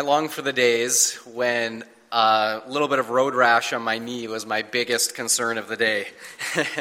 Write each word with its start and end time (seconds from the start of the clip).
I 0.00 0.02
long 0.02 0.30
for 0.30 0.40
the 0.40 0.54
days 0.54 1.16
when 1.26 1.84
a 2.10 2.62
little 2.66 2.88
bit 2.88 3.00
of 3.00 3.10
road 3.10 3.34
rash 3.34 3.74
on 3.74 3.82
my 3.82 3.98
knee 3.98 4.28
was 4.28 4.46
my 4.46 4.62
biggest 4.62 5.14
concern 5.14 5.58
of 5.58 5.68
the 5.68 5.76
day. 5.76 6.06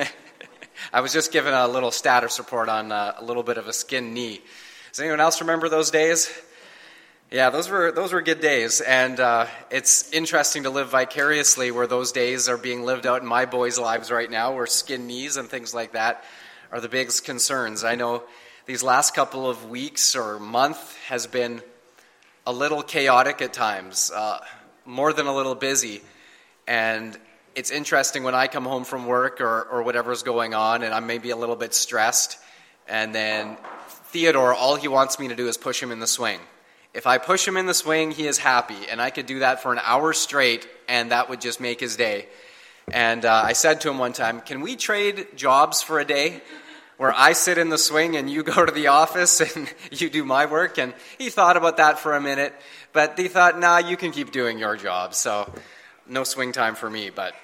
I 0.94 1.02
was 1.02 1.12
just 1.12 1.34
given 1.34 1.54
a 1.54 1.68
little 1.68 1.92
status 1.92 2.40
report 2.40 2.70
on 2.70 2.94
uh, 2.94 3.16
a 3.18 3.24
little 3.26 3.44
bit 3.44 3.58
of 3.58 3.68
a 3.68 3.74
skin 3.74 4.14
knee. 4.14 4.40
Does 4.92 5.02
anyone 5.02 5.20
else 5.20 5.42
remember 5.42 5.68
those 5.68 5.92
days? 5.92 6.32
Yeah, 7.30 7.50
those 7.50 7.68
were 7.68 7.92
those 7.92 8.14
were 8.14 8.22
good 8.22 8.40
days, 8.40 8.80
and 8.80 9.20
uh, 9.20 9.48
it's 9.70 10.10
interesting 10.14 10.64
to 10.64 10.70
live 10.70 10.88
vicariously 10.88 11.72
where 11.72 11.88
those 11.88 12.14
days 12.14 12.48
are 12.48 12.58
being 12.58 12.86
lived 12.86 13.06
out 13.06 13.22
in 13.22 13.28
my 13.28 13.44
boys' 13.44 13.78
lives 13.78 14.12
right 14.12 14.32
now, 14.32 14.56
where 14.56 14.66
skin 14.66 15.08
knees 15.08 15.36
and 15.36 15.50
things 15.50 15.74
like 15.74 15.92
that 15.92 16.24
are 16.72 16.80
the 16.80 16.88
biggest 16.88 17.26
concerns. 17.26 17.84
I 17.84 17.96
know 17.96 18.24
these 18.66 18.82
last 18.82 19.14
couple 19.14 19.50
of 19.50 19.70
weeks 19.70 20.16
or 20.16 20.40
month 20.40 20.96
has 21.08 21.28
been 21.28 21.62
a 22.50 22.52
little 22.52 22.82
chaotic 22.82 23.44
at 23.44 23.54
times, 23.54 24.10
uh, 24.10 24.40
more 24.84 25.14
than 25.14 25.28
a 25.28 25.36
little 25.36 25.54
busy. 25.54 26.02
And 26.66 27.16
it's 27.54 27.70
interesting 27.70 28.24
when 28.24 28.34
I 28.34 28.48
come 28.48 28.66
home 28.66 28.86
from 28.86 29.06
work 29.06 29.40
or, 29.40 29.62
or 29.66 29.84
whatever's 29.84 30.24
going 30.24 30.56
on, 30.56 30.82
and 30.82 30.92
I'm 30.92 31.06
maybe 31.06 31.30
a 31.30 31.36
little 31.36 31.56
bit 31.56 31.76
stressed, 31.76 32.40
and 32.88 33.14
then 33.14 33.56
Theodore, 34.06 34.56
all 34.56 34.76
he 34.78 34.88
wants 34.88 35.20
me 35.20 35.28
to 35.28 35.36
do 35.36 35.48
is 35.48 35.58
push 35.58 35.80
him 35.80 35.92
in 35.92 36.00
the 36.00 36.08
swing. 36.08 36.40
If 36.92 37.06
I 37.06 37.20
push 37.20 37.48
him 37.48 37.56
in 37.56 37.68
the 37.68 37.76
swing, 37.76 38.10
he 38.10 38.26
is 38.26 38.40
happy, 38.40 38.88
and 38.90 39.00
I 39.00 39.12
could 39.12 39.28
do 39.28 39.40
that 39.40 39.62
for 39.62 39.72
an 39.72 39.80
hour 39.84 40.12
straight, 40.12 40.68
and 40.88 41.12
that 41.12 41.30
would 41.30 41.42
just 41.42 41.60
make 41.60 41.80
his 41.80 41.98
day. 41.98 42.26
And 42.92 43.26
uh, 43.26 43.44
I 43.46 43.54
said 43.54 43.82
to 43.82 43.92
him 43.92 44.00
one 44.00 44.14
time, 44.14 44.42
Can 44.42 44.62
we 44.62 44.76
trade 44.76 45.28
jobs 45.36 45.84
for 45.84 46.00
a 46.00 46.06
day? 46.06 46.42
Where 47.00 47.14
I 47.16 47.32
sit 47.32 47.58
in 47.58 47.70
the 47.70 47.78
swing 47.78 48.18
and 48.18 48.30
you 48.30 48.44
go 48.56 48.66
to 48.66 48.72
the 48.74 48.88
office 48.88 49.40
and 49.40 49.74
you 49.90 50.10
do 50.10 50.26
my 50.26 50.46
work. 50.46 50.78
And 50.78 50.94
he 51.18 51.30
thought 51.30 51.56
about 51.56 51.78
that 51.78 51.98
for 51.98 52.14
a 52.14 52.22
minute, 52.22 52.54
but 52.92 53.18
he 53.18 53.30
thought, 53.30 53.58
nah, 53.58 53.78
you 53.78 53.96
can 53.96 54.12
keep 54.12 54.32
doing 54.32 54.60
your 54.60 54.76
job. 54.76 55.16
So 55.16 55.52
no 56.06 56.26
swing 56.26 56.52
time 56.52 56.76
for 56.76 56.90
me. 56.90 57.10
But 57.10 57.36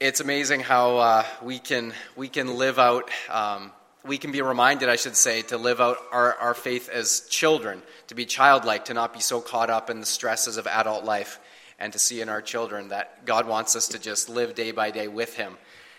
it's 0.00 0.20
amazing 0.20 0.60
how 0.60 0.98
uh, 0.98 1.24
we, 1.42 1.58
can, 1.58 1.94
we 2.14 2.28
can 2.28 2.58
live 2.58 2.78
out, 2.78 3.08
um, 3.30 3.72
we 4.04 4.18
can 4.18 4.32
be 4.32 4.42
reminded, 4.42 4.90
I 4.90 4.96
should 4.96 5.16
say, 5.16 5.40
to 5.42 5.56
live 5.56 5.80
out 5.80 5.96
our, 6.12 6.34
our 6.34 6.52
faith 6.52 6.90
as 6.90 7.20
children, 7.30 7.80
to 8.08 8.14
be 8.14 8.26
childlike, 8.26 8.84
to 8.86 8.94
not 8.94 9.14
be 9.14 9.20
so 9.20 9.40
caught 9.40 9.70
up 9.70 9.88
in 9.88 9.98
the 10.00 10.06
stresses 10.06 10.58
of 10.58 10.66
adult 10.66 11.04
life, 11.04 11.40
and 11.78 11.90
to 11.94 11.98
see 11.98 12.20
in 12.20 12.28
our 12.28 12.42
children 12.42 12.88
that 12.88 13.24
God 13.24 13.48
wants 13.48 13.76
us 13.76 13.88
to 13.88 13.98
just 13.98 14.28
live 14.28 14.54
day 14.54 14.72
by 14.72 14.90
day 14.90 15.08
with 15.08 15.36
Him 15.36 15.56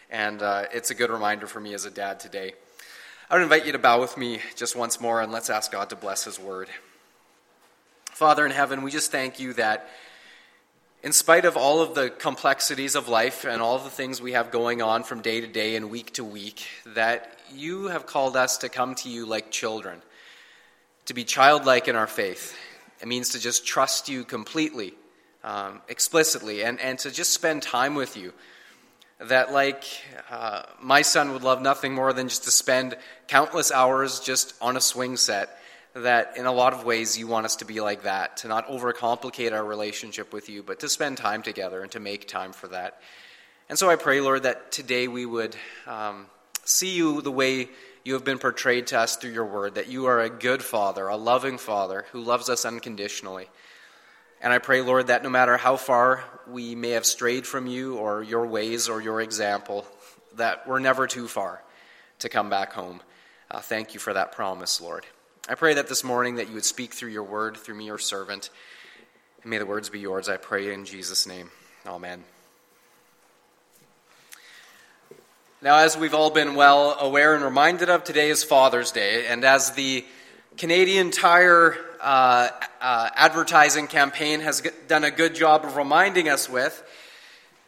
and 0.10 0.42
uh, 0.42 0.66
it's 0.74 0.90
a 0.90 0.96
good 0.96 1.10
reminder 1.10 1.48
for 1.48 1.60
me 1.60 1.74
as 1.74 1.86
a 1.86 1.92
dad 1.92 2.20
today. 2.20 2.54
I 3.30 3.36
would 3.36 3.44
invite 3.44 3.66
you 3.66 3.74
to 3.74 3.80
bow 3.80 4.00
with 4.00 4.18
me 4.18 4.40
just 4.56 4.76
once 4.76 5.02
more 5.02 5.22
and 5.22 5.32
let's 5.32 5.50
ask 5.50 5.72
God 5.72 5.90
to 5.90 5.96
bless 5.96 6.24
His 6.24 6.40
word. 6.40 6.70
Father 8.12 8.46
in 8.46 8.52
heaven, 8.52 8.84
we 8.84 8.92
just 8.92 9.12
thank 9.12 9.40
you 9.40 9.54
that 9.54 9.90
in 11.04 11.12
spite 11.12 11.46
of 11.46 11.58
all 11.58 11.82
of 11.82 11.94
the 11.94 12.10
complexities 12.10 12.96
of 12.96 13.08
life 13.08 13.46
and 13.46 13.62
all 13.62 13.76
of 13.76 13.84
the 13.84 13.90
things 13.90 14.22
we 14.22 14.32
have 14.32 14.50
going 14.50 14.82
on 14.82 15.04
from 15.04 15.22
day 15.22 15.42
to 15.42 15.48
day 15.48 15.76
and 15.76 15.92
week 15.92 16.14
to 16.14 16.24
week, 16.24 16.66
that 16.86 17.38
you 17.54 17.88
have 17.88 18.06
called 18.06 18.36
us 18.36 18.58
to 18.60 18.70
come 18.70 18.96
to 18.96 19.10
you 19.10 19.26
like 19.26 19.52
children, 19.52 20.02
to 21.06 21.14
be 21.14 21.24
childlike 21.24 21.88
in 21.88 21.96
our 21.96 22.08
faith. 22.08 22.58
It 23.02 23.08
means 23.08 23.30
to 23.30 23.40
just 23.40 23.68
trust 23.68 24.10
you 24.10 24.24
completely, 24.24 24.94
um, 25.44 25.82
explicitly, 25.88 26.64
and, 26.64 26.80
and 26.80 26.98
to 27.00 27.12
just 27.12 27.32
spend 27.32 27.62
time 27.62 27.94
with 27.94 28.18
you 28.18 28.34
that, 29.20 29.52
like 29.52 29.84
uh, 30.30 30.64
my 30.82 31.02
son 31.02 31.34
would 31.34 31.44
love 31.44 31.62
nothing 31.62 31.94
more 31.94 32.14
than 32.14 32.30
just 32.30 32.44
to 32.44 32.52
spend 32.52 32.96
countless 33.28 33.72
hours 33.72 34.20
just 34.20 34.54
on 34.62 34.78
a 34.78 34.82
swing 34.82 35.18
set. 35.18 35.50
That 35.94 36.38
in 36.38 36.46
a 36.46 36.52
lot 36.52 36.74
of 36.74 36.84
ways 36.84 37.18
you 37.18 37.26
want 37.26 37.46
us 37.46 37.56
to 37.56 37.66
be 37.66 37.82
like 37.82 38.04
that, 38.04 38.38
to 38.38 38.48
not 38.48 38.68
overcomplicate 38.68 39.52
our 39.52 39.66
relationship 39.66 40.32
with 40.32 40.48
you, 40.48 40.62
but 40.62 40.82
to 40.82 40.90
spend 40.90 41.18
time 41.18 41.42
together 41.42 41.82
and 41.82 41.92
to 41.94 42.00
make 42.00 42.28
time 42.28 42.54
for 42.54 42.68
that. 42.68 43.02
And 43.68 43.80
so 43.80 43.90
I 43.90 43.96
pray, 43.96 44.22
Lord, 44.22 44.44
that 44.44 44.72
today 44.72 45.08
we 45.08 45.26
would 45.26 45.56
um, 45.88 46.28
see 46.66 46.96
you 46.96 47.22
the 47.22 47.32
way 47.32 47.70
you 48.04 48.14
have 48.14 48.24
been 48.24 48.38
portrayed 48.38 48.88
to 48.88 49.00
us 49.00 49.18
through 49.18 49.32
your 49.32 49.46
word, 49.46 49.76
that 49.76 49.88
you 49.88 50.06
are 50.06 50.22
a 50.22 50.30
good 50.30 50.62
father, 50.62 51.08
a 51.08 51.18
loving 51.18 51.58
father 51.58 52.06
who 52.12 52.22
loves 52.22 52.48
us 52.48 52.64
unconditionally. 52.64 53.50
And 54.42 54.54
I 54.54 54.60
pray, 54.60 54.82
Lord, 54.82 55.08
that 55.08 55.24
no 55.24 55.30
matter 55.30 55.58
how 55.58 55.78
far 55.78 56.24
we 56.48 56.76
may 56.76 56.92
have 56.92 57.06
strayed 57.06 57.48
from 57.48 57.68
you 57.68 57.98
or 57.98 58.22
your 58.22 58.46
ways 58.46 58.88
or 58.88 59.02
your 59.02 59.22
example, 59.22 59.86
that 60.36 60.68
we're 60.68 60.80
never 60.80 61.08
too 61.08 61.28
far 61.28 61.64
to 62.20 62.30
come 62.30 62.50
back 62.50 62.74
home. 62.74 63.02
Uh, 63.50 63.62
thank 63.62 63.94
you 63.94 64.00
for 64.00 64.14
that 64.14 64.32
promise, 64.34 64.80
Lord. 64.80 65.06
I 65.50 65.56
pray 65.56 65.74
that 65.76 65.88
this 65.88 66.04
morning 66.04 66.36
that 66.36 66.50
you 66.50 66.56
would 66.56 66.66
speak 66.66 66.94
through 66.94 67.10
your 67.10 67.24
word, 67.24 67.58
through 67.58 67.76
me, 67.76 67.86
your 67.86 67.98
servant. 67.98 68.50
And 69.42 69.50
may 69.50 69.58
the 69.58 69.66
words 69.66 69.90
be 69.90 70.00
yours, 70.00 70.30
I 70.30 70.38
pray 70.38 70.74
in 70.74 70.86
Jesus' 70.86 71.26
name. 71.26 71.50
Amen. 71.86 72.24
Now, 75.62 75.78
as 75.78 75.98
we've 75.98 76.14
all 76.14 76.30
been 76.30 76.54
well 76.54 76.98
aware 77.00 77.34
and 77.34 77.44
reminded 77.44 77.90
of, 77.90 78.04
today 78.04 78.30
is 78.30 78.44
Father's 78.44 78.92
Day. 78.92 79.26
And 79.26 79.44
as 79.44 79.72
the 79.72 80.06
Canadian 80.58 81.10
Tire 81.10 81.78
uh, 82.02 82.50
uh, 82.82 83.10
advertising 83.16 83.88
campaign 83.88 84.42
has 84.42 84.62
done 84.88 85.04
a 85.04 85.12
good 85.12 85.36
job 85.36 85.66
of 85.66 85.76
reminding 85.76 86.30
us 86.30 86.50
with. 86.50 86.84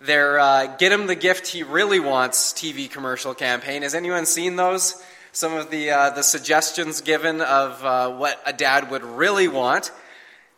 Their 0.01 0.39
uh, 0.39 0.77
Get 0.77 0.91
Him 0.91 1.07
the 1.07 1.15
Gift 1.15 1.47
He 1.47 1.63
Really 1.63 1.99
Wants 1.99 2.53
TV 2.53 2.89
commercial 2.89 3.33
campaign. 3.33 3.81
Has 3.81 3.95
anyone 3.95 4.25
seen 4.25 4.55
those? 4.55 5.01
Some 5.31 5.53
of 5.53 5.69
the, 5.69 5.91
uh, 5.91 6.09
the 6.11 6.23
suggestions 6.23 7.01
given 7.01 7.41
of 7.41 7.83
uh, 7.83 8.09
what 8.11 8.41
a 8.45 8.53
dad 8.53 8.89
would 8.91 9.03
really 9.03 9.47
want. 9.47 9.91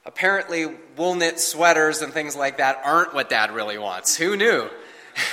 Apparently, 0.05 0.67
wool 0.95 1.15
knit 1.15 1.39
sweaters 1.39 2.01
and 2.01 2.13
things 2.13 2.35
like 2.35 2.57
that 2.57 2.81
aren't 2.83 3.13
what 3.13 3.29
dad 3.29 3.51
really 3.51 3.77
wants. 3.77 4.15
Who 4.15 4.37
knew? 4.37 4.69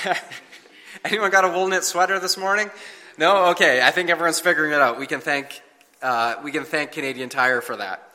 anyone 1.05 1.31
got 1.31 1.44
a 1.44 1.49
wool 1.49 1.69
knit 1.69 1.84
sweater 1.84 2.19
this 2.19 2.37
morning? 2.37 2.70
No? 3.16 3.47
Okay, 3.50 3.81
I 3.82 3.91
think 3.91 4.10
everyone's 4.10 4.41
figuring 4.41 4.72
it 4.72 4.81
out. 4.81 4.99
We 4.99 5.06
can 5.06 5.20
thank, 5.20 5.60
uh, 6.03 6.37
we 6.43 6.50
can 6.50 6.65
thank 6.65 6.93
Canadian 6.93 7.28
Tire 7.28 7.60
for 7.60 7.76
that. 7.76 8.08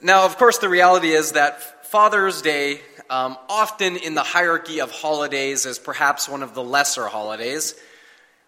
Now, 0.00 0.26
of 0.26 0.38
course, 0.38 0.58
the 0.58 0.68
reality 0.68 1.08
is 1.08 1.32
that 1.32 1.86
Father's 1.86 2.40
Day, 2.40 2.80
um, 3.10 3.36
often 3.48 3.96
in 3.96 4.14
the 4.14 4.22
hierarchy 4.22 4.80
of 4.80 4.92
holidays, 4.92 5.66
is 5.66 5.80
perhaps 5.80 6.28
one 6.28 6.44
of 6.44 6.54
the 6.54 6.62
lesser 6.62 7.08
holidays. 7.08 7.74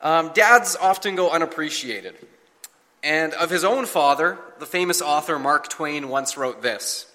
Um, 0.00 0.30
dads 0.32 0.76
often 0.76 1.16
go 1.16 1.30
unappreciated. 1.30 2.14
And 3.02 3.34
of 3.34 3.50
his 3.50 3.64
own 3.64 3.86
father, 3.86 4.38
the 4.60 4.66
famous 4.66 5.02
author 5.02 5.40
Mark 5.40 5.68
Twain 5.68 6.08
once 6.08 6.36
wrote 6.36 6.62
this 6.62 7.10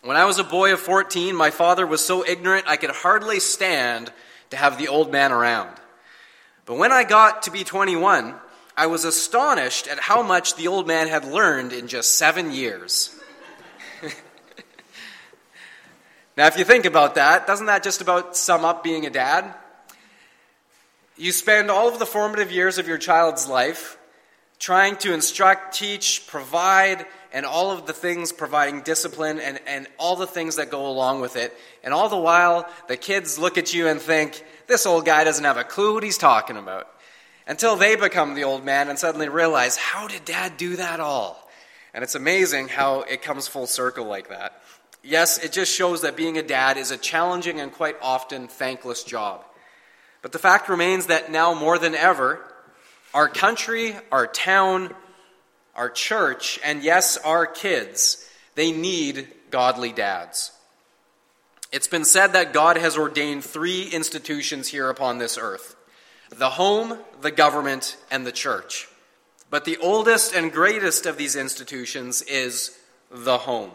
When 0.00 0.16
I 0.16 0.24
was 0.24 0.38
a 0.38 0.44
boy 0.44 0.72
of 0.72 0.80
14, 0.80 1.36
my 1.36 1.50
father 1.50 1.86
was 1.86 2.02
so 2.02 2.24
ignorant 2.26 2.68
I 2.68 2.76
could 2.76 2.90
hardly 2.90 3.38
stand 3.38 4.10
to 4.48 4.56
have 4.56 4.78
the 4.78 4.88
old 4.88 5.12
man 5.12 5.30
around. 5.30 5.76
But 6.64 6.78
when 6.78 6.90
I 6.90 7.04
got 7.04 7.42
to 7.42 7.50
be 7.50 7.64
21, 7.64 8.34
I 8.80 8.86
was 8.86 9.04
astonished 9.04 9.88
at 9.88 9.98
how 9.98 10.22
much 10.22 10.54
the 10.54 10.68
old 10.68 10.86
man 10.86 11.06
had 11.06 11.26
learned 11.26 11.74
in 11.74 11.86
just 11.86 12.16
seven 12.16 12.50
years. 12.50 13.14
now, 16.38 16.46
if 16.46 16.56
you 16.56 16.64
think 16.64 16.86
about 16.86 17.16
that, 17.16 17.46
doesn't 17.46 17.66
that 17.66 17.82
just 17.82 18.00
about 18.00 18.38
sum 18.38 18.64
up 18.64 18.82
being 18.82 19.04
a 19.04 19.10
dad? 19.10 19.54
You 21.18 21.30
spend 21.30 21.70
all 21.70 21.90
of 21.90 21.98
the 21.98 22.06
formative 22.06 22.50
years 22.50 22.78
of 22.78 22.88
your 22.88 22.96
child's 22.96 23.46
life 23.46 23.98
trying 24.58 24.96
to 24.96 25.12
instruct, 25.12 25.74
teach, 25.74 26.26
provide, 26.26 27.04
and 27.34 27.44
all 27.44 27.72
of 27.72 27.84
the 27.84 27.92
things 27.92 28.32
providing 28.32 28.80
discipline 28.80 29.40
and, 29.40 29.60
and 29.66 29.88
all 29.98 30.16
the 30.16 30.26
things 30.26 30.56
that 30.56 30.70
go 30.70 30.86
along 30.86 31.20
with 31.20 31.36
it. 31.36 31.54
And 31.84 31.92
all 31.92 32.08
the 32.08 32.16
while, 32.16 32.66
the 32.88 32.96
kids 32.96 33.38
look 33.38 33.58
at 33.58 33.74
you 33.74 33.88
and 33.88 34.00
think, 34.00 34.42
this 34.68 34.86
old 34.86 35.04
guy 35.04 35.24
doesn't 35.24 35.44
have 35.44 35.58
a 35.58 35.64
clue 35.64 35.92
what 35.92 36.02
he's 36.02 36.16
talking 36.16 36.56
about 36.56 36.88
until 37.50 37.74
they 37.74 37.96
become 37.96 38.34
the 38.34 38.44
old 38.44 38.64
man 38.64 38.88
and 38.88 38.96
suddenly 38.96 39.28
realize, 39.28 39.76
how 39.76 40.06
did 40.06 40.24
dad 40.24 40.56
do 40.56 40.76
that 40.76 41.00
all? 41.00 41.50
And 41.92 42.04
it's 42.04 42.14
amazing 42.14 42.68
how 42.68 43.00
it 43.00 43.22
comes 43.22 43.48
full 43.48 43.66
circle 43.66 44.04
like 44.04 44.28
that. 44.28 44.62
Yes, 45.02 45.36
it 45.38 45.50
just 45.50 45.74
shows 45.74 46.02
that 46.02 46.14
being 46.14 46.38
a 46.38 46.44
dad 46.44 46.76
is 46.76 46.92
a 46.92 46.96
challenging 46.96 47.58
and 47.58 47.72
quite 47.72 47.96
often 48.00 48.46
thankless 48.46 49.02
job. 49.02 49.44
But 50.22 50.30
the 50.30 50.38
fact 50.38 50.68
remains 50.68 51.06
that 51.06 51.32
now 51.32 51.52
more 51.52 51.76
than 51.76 51.96
ever, 51.96 52.38
our 53.12 53.28
country, 53.28 53.96
our 54.12 54.28
town, 54.28 54.94
our 55.74 55.90
church, 55.90 56.60
and 56.64 56.84
yes, 56.84 57.16
our 57.16 57.46
kids, 57.46 58.30
they 58.54 58.70
need 58.70 59.26
godly 59.50 59.90
dads. 59.92 60.52
It's 61.72 61.88
been 61.88 62.04
said 62.04 62.34
that 62.34 62.52
God 62.52 62.76
has 62.76 62.96
ordained 62.96 63.42
three 63.42 63.88
institutions 63.88 64.68
here 64.68 64.88
upon 64.88 65.18
this 65.18 65.36
earth 65.36 65.74
the 66.30 66.50
home, 66.50 66.98
the 67.20 67.30
government, 67.30 67.96
and 68.10 68.26
the 68.26 68.32
church. 68.32 68.88
But 69.50 69.64
the 69.64 69.78
oldest 69.78 70.34
and 70.34 70.52
greatest 70.52 71.06
of 71.06 71.16
these 71.16 71.36
institutions 71.36 72.22
is 72.22 72.78
the 73.10 73.38
home. 73.38 73.72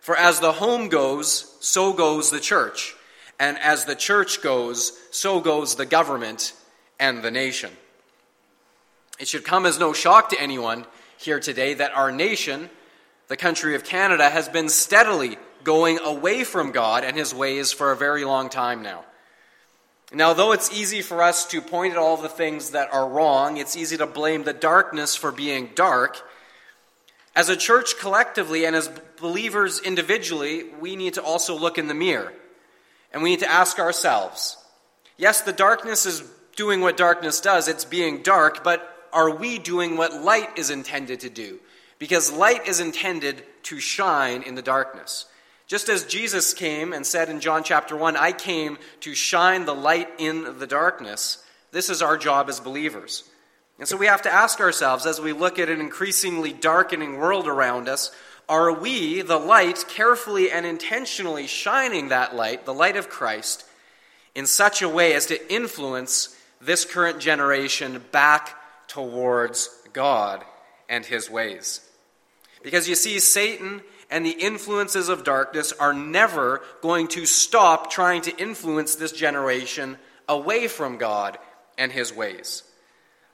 For 0.00 0.16
as 0.16 0.40
the 0.40 0.52
home 0.52 0.88
goes, 0.88 1.56
so 1.60 1.92
goes 1.92 2.30
the 2.30 2.40
church. 2.40 2.94
And 3.40 3.58
as 3.58 3.86
the 3.86 3.96
church 3.96 4.42
goes, 4.42 4.92
so 5.10 5.40
goes 5.40 5.74
the 5.74 5.86
government 5.86 6.52
and 7.00 7.22
the 7.22 7.30
nation. 7.30 7.70
It 9.18 9.28
should 9.28 9.44
come 9.44 9.66
as 9.66 9.78
no 9.78 9.92
shock 9.92 10.28
to 10.30 10.40
anyone 10.40 10.86
here 11.18 11.40
today 11.40 11.74
that 11.74 11.94
our 11.94 12.12
nation, 12.12 12.70
The 13.28 13.36
country 13.36 13.74
of 13.74 13.82
Canada 13.82 14.30
has 14.30 14.48
been 14.48 14.68
steadily 14.68 15.36
going 15.64 15.98
away 15.98 16.44
from 16.44 16.70
God 16.70 17.02
and 17.02 17.16
his 17.16 17.34
ways 17.34 17.72
for 17.72 17.90
a 17.90 17.96
very 17.96 18.24
long 18.24 18.48
time 18.48 18.82
now. 18.82 19.04
Now, 20.12 20.32
though 20.32 20.52
it's 20.52 20.72
easy 20.72 21.02
for 21.02 21.22
us 21.22 21.46
to 21.48 21.60
point 21.60 21.92
at 21.92 21.98
all 21.98 22.16
the 22.16 22.28
things 22.28 22.70
that 22.70 22.92
are 22.92 23.08
wrong, 23.08 23.56
it's 23.56 23.76
easy 23.76 23.96
to 23.96 24.06
blame 24.06 24.44
the 24.44 24.52
darkness 24.52 25.16
for 25.16 25.32
being 25.32 25.70
dark. 25.74 26.22
As 27.34 27.48
a 27.48 27.56
church 27.56 27.98
collectively 27.98 28.64
and 28.64 28.76
as 28.76 28.88
believers 29.20 29.80
individually, 29.80 30.64
we 30.80 30.94
need 30.94 31.14
to 31.14 31.22
also 31.22 31.58
look 31.58 31.76
in 31.76 31.88
the 31.88 31.94
mirror. 31.94 32.32
And 33.12 33.22
we 33.22 33.30
need 33.30 33.40
to 33.40 33.50
ask 33.50 33.78
ourselves 33.78 34.56
yes, 35.16 35.40
the 35.40 35.52
darkness 35.52 36.06
is 36.06 36.22
doing 36.56 36.80
what 36.80 36.96
darkness 36.96 37.40
does, 37.40 37.68
it's 37.68 37.84
being 37.84 38.22
dark, 38.22 38.62
but 38.62 39.08
are 39.12 39.30
we 39.30 39.58
doing 39.58 39.96
what 39.96 40.22
light 40.22 40.58
is 40.58 40.70
intended 40.70 41.20
to 41.20 41.30
do? 41.30 41.58
Because 41.98 42.32
light 42.32 42.66
is 42.68 42.80
intended 42.80 43.42
to 43.64 43.80
shine 43.80 44.42
in 44.42 44.54
the 44.54 44.62
darkness. 44.62 45.26
Just 45.66 45.88
as 45.88 46.04
Jesus 46.04 46.54
came 46.54 46.92
and 46.92 47.04
said 47.04 47.28
in 47.28 47.40
John 47.40 47.64
chapter 47.64 47.96
1, 47.96 48.16
I 48.16 48.30
came 48.30 48.78
to 49.00 49.14
shine 49.14 49.64
the 49.64 49.74
light 49.74 50.08
in 50.18 50.58
the 50.58 50.66
darkness, 50.66 51.42
this 51.72 51.90
is 51.90 52.02
our 52.02 52.16
job 52.16 52.48
as 52.48 52.60
believers. 52.60 53.24
And 53.78 53.88
so 53.88 53.96
we 53.96 54.06
have 54.06 54.22
to 54.22 54.32
ask 54.32 54.60
ourselves 54.60 55.04
as 55.06 55.20
we 55.20 55.32
look 55.32 55.58
at 55.58 55.68
an 55.68 55.80
increasingly 55.80 56.52
darkening 56.52 57.18
world 57.18 57.48
around 57.48 57.88
us, 57.88 58.12
are 58.48 58.72
we, 58.72 59.22
the 59.22 59.38
light, 59.38 59.84
carefully 59.88 60.52
and 60.52 60.64
intentionally 60.64 61.48
shining 61.48 62.08
that 62.08 62.34
light, 62.34 62.64
the 62.64 62.72
light 62.72 62.96
of 62.96 63.08
Christ, 63.08 63.64
in 64.36 64.46
such 64.46 64.82
a 64.82 64.88
way 64.88 65.14
as 65.14 65.26
to 65.26 65.52
influence 65.52 66.34
this 66.60 66.84
current 66.84 67.18
generation 67.18 68.02
back 68.12 68.56
towards 68.86 69.68
God 69.92 70.44
and 70.88 71.04
his 71.04 71.28
ways? 71.28 71.80
Because 72.62 72.88
you 72.88 72.94
see, 72.94 73.18
Satan 73.18 73.82
and 74.10 74.24
the 74.24 74.30
influences 74.30 75.08
of 75.08 75.24
darkness 75.24 75.72
are 75.72 75.92
never 75.92 76.62
going 76.80 77.08
to 77.08 77.26
stop 77.26 77.90
trying 77.90 78.22
to 78.22 78.36
influence 78.36 78.94
this 78.94 79.12
generation 79.12 79.98
away 80.28 80.68
from 80.68 80.98
God 80.98 81.38
and 81.76 81.90
his 81.92 82.12
ways. 82.12 82.62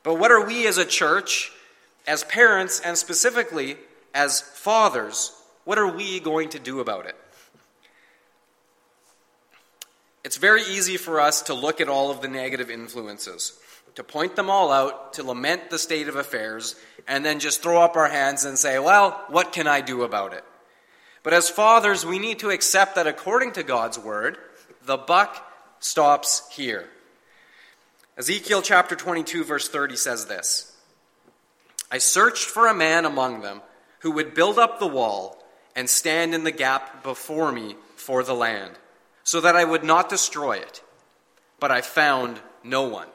But 0.02 0.14
what 0.14 0.32
are 0.32 0.44
we 0.44 0.66
as 0.66 0.78
a 0.78 0.84
church, 0.84 1.52
as 2.06 2.24
parents, 2.24 2.80
and 2.80 2.96
specifically 2.96 3.76
as 4.14 4.40
fathers, 4.40 5.32
what 5.64 5.78
are 5.78 5.86
we 5.86 6.20
going 6.20 6.48
to 6.50 6.58
do 6.58 6.80
about 6.80 7.06
it? 7.06 7.16
It's 10.24 10.36
very 10.36 10.62
easy 10.62 10.96
for 10.96 11.20
us 11.20 11.42
to 11.42 11.54
look 11.54 11.80
at 11.80 11.88
all 11.88 12.10
of 12.10 12.20
the 12.20 12.28
negative 12.28 12.70
influences, 12.70 13.58
to 13.96 14.04
point 14.04 14.36
them 14.36 14.48
all 14.48 14.70
out, 14.72 15.14
to 15.14 15.24
lament 15.24 15.70
the 15.70 15.78
state 15.78 16.08
of 16.08 16.16
affairs, 16.16 16.76
and 17.06 17.24
then 17.24 17.40
just 17.40 17.62
throw 17.62 17.82
up 17.82 17.96
our 17.96 18.08
hands 18.08 18.44
and 18.44 18.58
say, 18.58 18.78
well, 18.78 19.24
what 19.28 19.52
can 19.52 19.66
I 19.66 19.80
do 19.80 20.02
about 20.02 20.32
it? 20.32 20.44
But 21.22 21.34
as 21.34 21.48
fathers, 21.48 22.04
we 22.04 22.18
need 22.18 22.40
to 22.40 22.50
accept 22.50 22.96
that 22.96 23.06
according 23.06 23.52
to 23.52 23.62
God's 23.62 23.98
word, 23.98 24.38
the 24.84 24.96
buck 24.96 25.46
stops 25.78 26.42
here. 26.50 26.88
Ezekiel 28.16 28.62
chapter 28.62 28.96
22, 28.96 29.44
verse 29.44 29.68
30 29.68 29.96
says 29.96 30.26
this 30.26 30.76
I 31.90 31.98
searched 31.98 32.46
for 32.46 32.66
a 32.66 32.74
man 32.74 33.04
among 33.04 33.42
them 33.42 33.62
who 34.00 34.10
would 34.12 34.34
build 34.34 34.58
up 34.58 34.78
the 34.78 34.86
wall 34.86 35.42
and 35.76 35.88
stand 35.88 36.34
in 36.34 36.44
the 36.44 36.50
gap 36.50 37.02
before 37.02 37.52
me 37.52 37.76
for 37.96 38.22
the 38.22 38.34
land, 38.34 38.72
so 39.22 39.40
that 39.40 39.56
I 39.56 39.64
would 39.64 39.84
not 39.84 40.08
destroy 40.08 40.56
it. 40.56 40.82
But 41.60 41.70
I 41.70 41.80
found 41.80 42.40
no 42.64 42.82
one. 42.82 43.08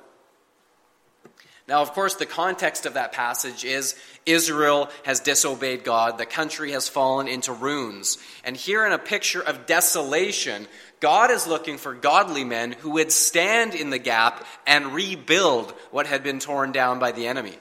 Now, 1.68 1.82
of 1.82 1.92
course, 1.92 2.16
the 2.16 2.26
context 2.26 2.86
of 2.86 2.94
that 2.94 3.12
passage 3.12 3.66
is 3.66 3.96
Israel 4.26 4.90
has 5.04 5.20
disobeyed 5.20 5.84
God, 5.84 6.18
the 6.18 6.26
country 6.26 6.72
has 6.72 6.88
fallen 6.88 7.28
into 7.28 7.52
ruins. 7.52 8.18
And 8.46 8.56
here, 8.56 8.86
in 8.86 8.94
a 8.94 8.98
picture 8.98 9.42
of 9.42 9.66
desolation, 9.66 10.68
God 11.02 11.30
is 11.30 11.46
looking 11.46 11.78
for 11.78 11.94
godly 11.94 12.46
men 12.46 12.72
who 12.72 12.92
would 12.92 13.12
stand 13.12 13.76
in 13.76 13.90
the 13.90 14.00
gap 14.00 14.46
and 14.66 14.94
rebuild 14.94 15.72
what 15.92 16.08
had 16.08 16.24
been 16.24 16.40
torn 16.40 16.72
down 16.72 17.00
by 17.00 17.12
the 17.12 17.28
enemy. 17.28 17.58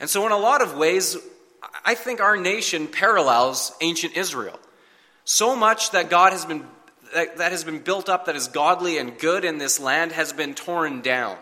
And 0.00 0.08
so, 0.08 0.24
in 0.24 0.32
a 0.32 0.38
lot 0.38 0.62
of 0.62 0.78
ways, 0.78 1.16
I 1.84 1.94
think 1.94 2.20
our 2.20 2.36
nation 2.36 2.86
parallels 2.86 3.72
ancient 3.82 4.16
Israel. 4.16 4.58
So 5.24 5.54
much 5.54 5.90
that 5.90 6.08
God 6.08 6.32
has 6.32 6.46
been 6.46 6.64
that, 7.14 7.52
has 7.52 7.64
been 7.64 7.78
built 7.78 8.08
up 8.08 8.26
that 8.26 8.36
is 8.36 8.48
godly 8.48 8.98
and 8.98 9.18
good 9.18 9.44
in 9.44 9.58
this 9.58 9.80
land 9.80 10.12
has 10.12 10.32
been 10.32 10.54
torn 10.54 11.00
down. 11.00 11.36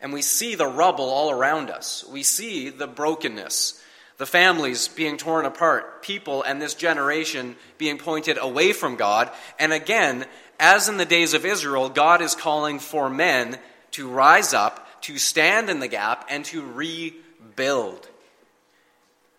And 0.00 0.12
we 0.12 0.22
see 0.22 0.54
the 0.54 0.66
rubble 0.66 1.08
all 1.08 1.30
around 1.30 1.70
us. 1.70 2.04
We 2.10 2.22
see 2.22 2.70
the 2.70 2.86
brokenness, 2.86 3.82
the 4.16 4.26
families 4.26 4.88
being 4.88 5.16
torn 5.16 5.44
apart, 5.44 6.02
people 6.02 6.42
and 6.42 6.62
this 6.62 6.74
generation 6.74 7.56
being 7.78 7.98
pointed 7.98 8.38
away 8.38 8.72
from 8.72 8.96
God. 8.96 9.30
And 9.58 9.72
again, 9.72 10.26
as 10.60 10.88
in 10.88 10.96
the 10.96 11.04
days 11.04 11.34
of 11.34 11.44
Israel, 11.44 11.88
God 11.88 12.22
is 12.22 12.34
calling 12.34 12.78
for 12.78 13.10
men 13.10 13.58
to 13.92 14.08
rise 14.08 14.54
up, 14.54 15.02
to 15.02 15.18
stand 15.18 15.70
in 15.70 15.80
the 15.80 15.88
gap, 15.88 16.26
and 16.28 16.44
to 16.46 16.62
rebuild. 16.62 18.08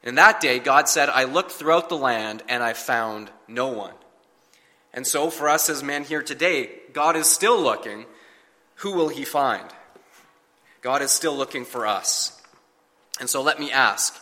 In 0.04 0.16
that 0.16 0.40
day, 0.40 0.60
God 0.60 0.88
said, 0.88 1.10
I 1.10 1.26
looked 1.26 1.52
throughout 1.52 1.90
the 1.90 1.98
land 1.98 2.44
and 2.48 2.64
I 2.64 2.74
found 2.74 3.30
no 3.48 3.68
one. 3.68 3.94
And 4.94 5.06
so, 5.06 5.30
for 5.30 5.50
us 5.50 5.70
as 5.70 5.84
men 5.84 6.04
here 6.04 6.24
today, 6.24 6.70
God 6.94 7.16
is 7.16 7.28
still 7.28 7.62
looking. 7.62 8.06
Who 8.76 8.94
will 8.94 9.10
he 9.10 9.24
find? 9.24 9.66
God 10.82 11.02
is 11.02 11.12
still 11.12 11.36
looking 11.36 11.66
for 11.66 11.86
us. 11.86 12.40
And 13.20 13.30
so 13.30 13.42
let 13.42 13.60
me 13.60 13.72
ask 13.72 14.16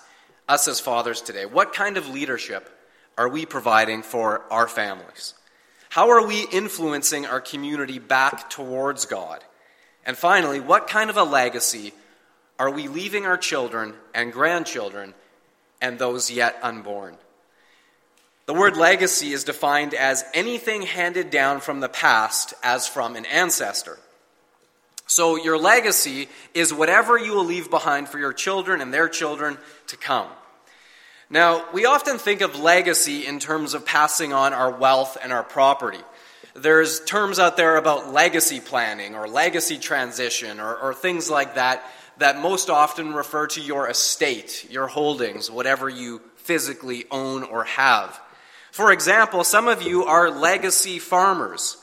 us 0.47 0.67
as 0.67 0.79
fathers 0.79 1.21
today 1.21 1.45
what 1.45 1.73
kind 1.73 1.97
of 1.97 2.09
leadership 2.09 2.69
are 3.17 3.29
we 3.29 3.45
providing 3.45 4.03
for 4.03 4.43
our 4.51 4.67
families? 4.67 5.33
How 5.89 6.09
are 6.09 6.25
we 6.25 6.45
influencing 6.51 7.25
our 7.25 7.41
community 7.41 7.99
back 7.99 8.49
towards 8.49 9.05
God? 9.05 9.43
And 10.05 10.17
finally, 10.17 10.59
what 10.59 10.87
kind 10.87 11.09
of 11.09 11.17
a 11.17 11.23
legacy 11.23 11.93
are 12.59 12.69
we 12.69 12.87
leaving 12.87 13.25
our 13.25 13.37
children 13.37 13.93
and 14.13 14.31
grandchildren 14.31 15.13
and 15.81 15.97
those 15.97 16.31
yet 16.31 16.57
unborn? 16.61 17.17
The 18.45 18.53
word 18.53 18.77
legacy 18.77 19.33
is 19.33 19.43
defined 19.43 19.93
as 19.93 20.23
anything 20.33 20.83
handed 20.83 21.29
down 21.29 21.59
from 21.59 21.81
the 21.81 21.89
past 21.89 22.53
as 22.63 22.87
from 22.87 23.15
an 23.15 23.25
ancestor. 23.25 23.97
So, 25.07 25.37
your 25.37 25.57
legacy 25.57 26.27
is 26.53 26.73
whatever 26.73 27.17
you 27.17 27.33
will 27.33 27.45
leave 27.45 27.69
behind 27.69 28.09
for 28.09 28.19
your 28.19 28.33
children 28.33 28.81
and 28.81 28.93
their 28.93 29.07
children 29.07 29.57
to 29.87 29.97
come. 29.97 30.27
Now, 31.29 31.65
we 31.73 31.85
often 31.85 32.17
think 32.17 32.41
of 32.41 32.59
legacy 32.59 33.25
in 33.25 33.39
terms 33.39 33.73
of 33.73 33.85
passing 33.85 34.31
on 34.31 34.53
our 34.53 34.71
wealth 34.71 35.17
and 35.21 35.33
our 35.33 35.43
property. 35.43 35.99
There's 36.53 37.03
terms 37.03 37.39
out 37.39 37.57
there 37.57 37.77
about 37.77 38.11
legacy 38.13 38.59
planning 38.59 39.15
or 39.15 39.27
legacy 39.27 39.77
transition 39.77 40.59
or, 40.59 40.75
or 40.75 40.93
things 40.93 41.29
like 41.29 41.55
that 41.55 41.83
that 42.17 42.41
most 42.41 42.69
often 42.69 43.13
refer 43.13 43.47
to 43.47 43.61
your 43.61 43.89
estate, 43.89 44.67
your 44.69 44.87
holdings, 44.87 45.51
whatever 45.51 45.87
you 45.87 46.21
physically 46.37 47.05
own 47.11 47.43
or 47.43 47.65
have. 47.65 48.19
For 48.71 48.91
example, 48.91 49.43
some 49.43 49.67
of 49.67 49.81
you 49.81 50.05
are 50.05 50.29
legacy 50.29 50.99
farmers. 50.99 51.77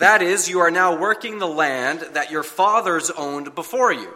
That 0.00 0.22
is, 0.22 0.48
you 0.48 0.60
are 0.60 0.70
now 0.70 0.96
working 0.96 1.38
the 1.38 1.46
land 1.46 2.00
that 2.14 2.30
your 2.30 2.42
fathers 2.42 3.10
owned 3.10 3.54
before 3.54 3.92
you. 3.92 4.08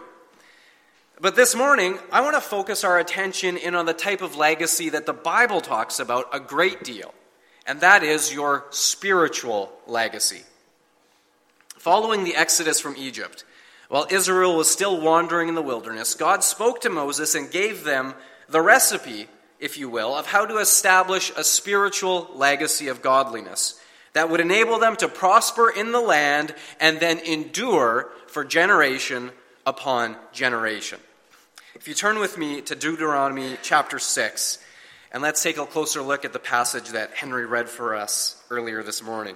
But 1.21 1.35
this 1.35 1.53
morning, 1.53 1.99
I 2.11 2.21
want 2.21 2.35
to 2.35 2.41
focus 2.41 2.83
our 2.83 2.97
attention 2.97 3.55
in 3.55 3.75
on 3.75 3.85
the 3.85 3.93
type 3.93 4.23
of 4.23 4.35
legacy 4.35 4.89
that 4.89 5.05
the 5.05 5.13
Bible 5.13 5.61
talks 5.61 5.99
about 5.99 6.33
a 6.33 6.39
great 6.39 6.83
deal, 6.83 7.13
and 7.67 7.81
that 7.81 8.01
is 8.01 8.33
your 8.33 8.65
spiritual 8.71 9.71
legacy. 9.85 10.41
Following 11.77 12.23
the 12.23 12.35
exodus 12.35 12.79
from 12.79 12.95
Egypt, 12.97 13.45
while 13.87 14.07
Israel 14.09 14.57
was 14.57 14.67
still 14.67 14.99
wandering 14.99 15.49
in 15.49 15.55
the 15.55 15.61
wilderness, 15.61 16.15
God 16.15 16.43
spoke 16.43 16.81
to 16.81 16.89
Moses 16.89 17.35
and 17.35 17.51
gave 17.51 17.83
them 17.83 18.15
the 18.49 18.59
recipe, 18.59 19.27
if 19.59 19.77
you 19.77 19.87
will, 19.87 20.15
of 20.15 20.25
how 20.25 20.47
to 20.47 20.57
establish 20.57 21.31
a 21.37 21.43
spiritual 21.43 22.31
legacy 22.33 22.87
of 22.87 23.03
godliness 23.03 23.79
that 24.15 24.29
would 24.29 24.39
enable 24.39 24.79
them 24.79 24.95
to 24.95 25.09
prosper 25.09 25.69
in 25.69 25.91
the 25.91 25.99
land 25.99 26.55
and 26.79 27.01
then 27.01 27.19
endure 27.19 28.09
for 28.27 28.45
generation 28.45 29.29
upon 29.65 30.15
generation. 30.31 30.97
If 31.75 31.89
you 31.89 31.93
turn 31.93 32.19
with 32.19 32.37
me 32.37 32.61
to 32.61 32.75
Deuteronomy 32.75 33.57
chapter 33.61 33.99
6, 33.99 34.57
and 35.11 35.21
let's 35.21 35.43
take 35.43 35.57
a 35.57 35.65
closer 35.65 36.01
look 36.01 36.23
at 36.23 36.31
the 36.31 36.39
passage 36.39 36.89
that 36.89 37.13
Henry 37.13 37.45
read 37.45 37.67
for 37.67 37.93
us 37.93 38.41
earlier 38.49 38.83
this 38.83 39.03
morning. 39.03 39.35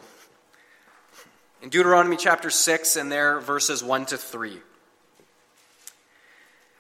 In 1.62 1.67
Deuteronomy 1.67 2.15
chapter 2.15 2.50
6, 2.50 2.95
and 2.95 3.12
there, 3.12 3.41
verses 3.41 3.83
1 3.83 4.05
to 4.07 4.17
3. 4.17 4.59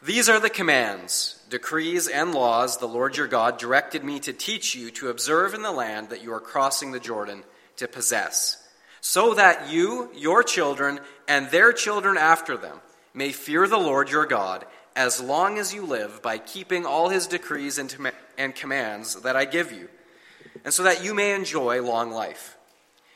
These 0.01 0.29
are 0.29 0.39
the 0.39 0.49
commands, 0.49 1.43
decrees, 1.49 2.07
and 2.07 2.33
laws 2.33 2.77
the 2.77 2.87
Lord 2.87 3.17
your 3.17 3.27
God 3.27 3.57
directed 3.57 4.05
me 4.05 4.21
to 4.21 4.31
teach 4.31 4.73
you 4.73 4.89
to 4.91 5.09
observe 5.09 5.53
in 5.53 5.63
the 5.63 5.71
land 5.73 6.11
that 6.11 6.23
you 6.23 6.31
are 6.31 6.39
crossing 6.39 6.93
the 6.93 7.01
Jordan 7.01 7.43
to 7.79 7.87
possess, 7.87 8.63
so 9.01 9.33
that 9.33 9.69
you, 9.69 10.09
your 10.15 10.43
children, 10.43 10.99
and 11.27 11.49
their 11.49 11.73
children 11.73 12.17
after 12.17 12.55
them 12.55 12.79
may 13.13 13.31
fear 13.31 13.67
the 13.67 13.77
Lord 13.77 14.09
your 14.09 14.25
God 14.25 14.65
as 14.95 15.21
long 15.21 15.57
as 15.57 15.73
you 15.73 15.85
live 15.85 16.21
by 16.21 16.37
keeping 16.37 16.85
all 16.85 17.09
his 17.09 17.27
decrees 17.27 17.77
and, 17.77 17.95
and 18.37 18.53
commands 18.53 19.15
that 19.21 19.35
I 19.35 19.45
give 19.45 19.71
you, 19.71 19.87
and 20.63 20.73
so 20.73 20.83
that 20.83 21.03
you 21.03 21.13
may 21.13 21.33
enjoy 21.33 21.81
long 21.81 22.11
life. 22.11 22.57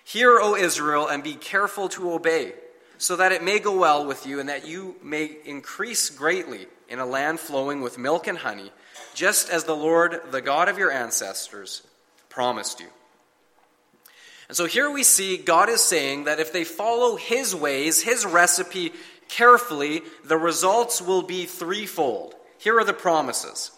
Hear, 0.03 0.39
O 0.39 0.55
Israel, 0.55 1.07
and 1.07 1.23
be 1.23 1.35
careful 1.35 1.89
to 1.89 2.11
obey, 2.11 2.53
so 2.97 3.15
that 3.15 3.31
it 3.31 3.43
may 3.43 3.59
go 3.59 3.77
well 3.77 4.05
with 4.05 4.25
you, 4.25 4.39
and 4.39 4.49
that 4.49 4.67
you 4.67 4.95
may 5.03 5.37
increase 5.45 6.09
greatly 6.09 6.67
in 6.87 6.99
a 6.99 7.05
land 7.05 7.39
flowing 7.39 7.81
with 7.81 7.97
milk 7.97 8.27
and 8.27 8.37
honey, 8.37 8.71
just 9.13 9.49
as 9.49 9.63
the 9.63 9.75
Lord, 9.75 10.21
the 10.31 10.41
God 10.41 10.69
of 10.69 10.77
your 10.77 10.91
ancestors, 10.91 11.81
promised 12.29 12.79
you. 12.79 12.87
And 14.47 14.57
so 14.57 14.65
here 14.65 14.89
we 14.91 15.03
see 15.03 15.37
God 15.37 15.69
is 15.69 15.81
saying 15.81 16.25
that 16.25 16.39
if 16.39 16.51
they 16.51 16.63
follow 16.63 17.15
His 17.15 17.55
ways, 17.55 18.01
His 18.01 18.25
recipe 18.25 18.91
carefully, 19.29 20.01
the 20.23 20.37
results 20.37 21.01
will 21.01 21.23
be 21.23 21.45
threefold. 21.45 22.35
Here 22.57 22.77
are 22.77 22.83
the 22.83 22.93
promises. 22.93 23.71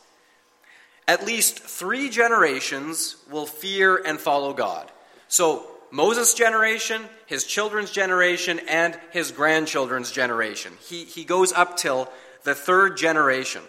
At 1.07 1.25
least 1.25 1.60
three 1.60 2.10
generations 2.10 3.15
will 3.29 3.45
fear 3.45 3.95
and 3.98 4.19
follow 4.19 4.53
God. 4.53 4.91
So, 5.27 5.67
Moses' 5.91 6.34
generation, 6.34 7.03
his 7.25 7.45
children's 7.45 7.91
generation, 7.91 8.60
and 8.67 9.00
his 9.12 9.31
grandchildren's 9.31 10.12
generation. 10.12 10.74
He, 10.88 11.05
he 11.05 11.24
goes 11.24 11.53
up 11.53 11.77
till 11.77 12.10
the 12.43 12.55
third 12.55 12.98
generation. 12.98 13.62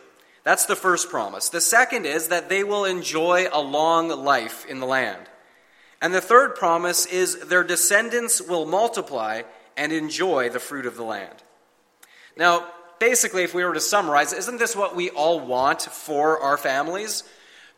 That's 0.43 0.67
the 0.67 0.77
first 0.77 1.11
promise. 1.11 1.51
The 1.51 1.61
second 1.61 2.07
is 2.07 2.29
that 2.29 2.49
they 2.49 2.65
will 2.65 2.85
enjoy 2.85 3.47
a 3.53 3.61
long 3.61 4.09
life 4.09 4.67
in 4.67 4.81
the 4.81 4.87
land. 4.87 5.23
And 6.01 6.15
the 6.15 6.21
third 6.21 6.55
promise 6.55 7.07
is 7.07 7.49
their 7.49 7.65
descendants 7.65 8.41
will 8.41 8.67
multiply 8.67 9.43
and 9.77 9.93
enjoy 9.93 10.51
the 10.51 10.61
fruit 10.61 10.87
of 10.87 10.97
the 10.97 11.05
land. 11.05 11.35
Now, 12.37 12.67
basically, 12.99 13.45
if 13.45 13.55
we 13.55 13.65
were 13.65 13.75
to 13.75 13.81
summarize, 13.81 14.33
isn't 14.33 14.59
this 14.59 14.77
what 14.77 14.95
we 14.95 15.11
all 15.11 15.41
want 15.41 15.83
for 15.83 16.41
our 16.41 16.57
families? 16.57 17.25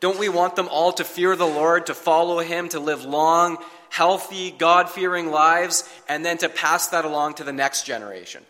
Don't 0.01 0.19
we 0.19 0.29
want 0.29 0.57
them 0.57 0.69
all 0.71 0.93
to 0.93 1.05
fear 1.05 1.35
the 1.35 1.47
Lord, 1.47 1.87
to 1.87 1.95
follow 1.95 2.39
Him, 2.39 2.69
to 2.71 2.81
live 2.81 3.05
long, 3.05 3.59
healthy, 3.91 4.51
God 4.51 4.89
fearing 4.89 5.31
lives, 5.31 5.89
and 6.09 6.25
then 6.25 6.39
to 6.39 6.49
pass 6.49 6.89
that 6.89 7.05
along 7.05 7.35
to 7.35 7.45
the 7.45 7.53
next 7.53 7.85
generation? 7.85 8.45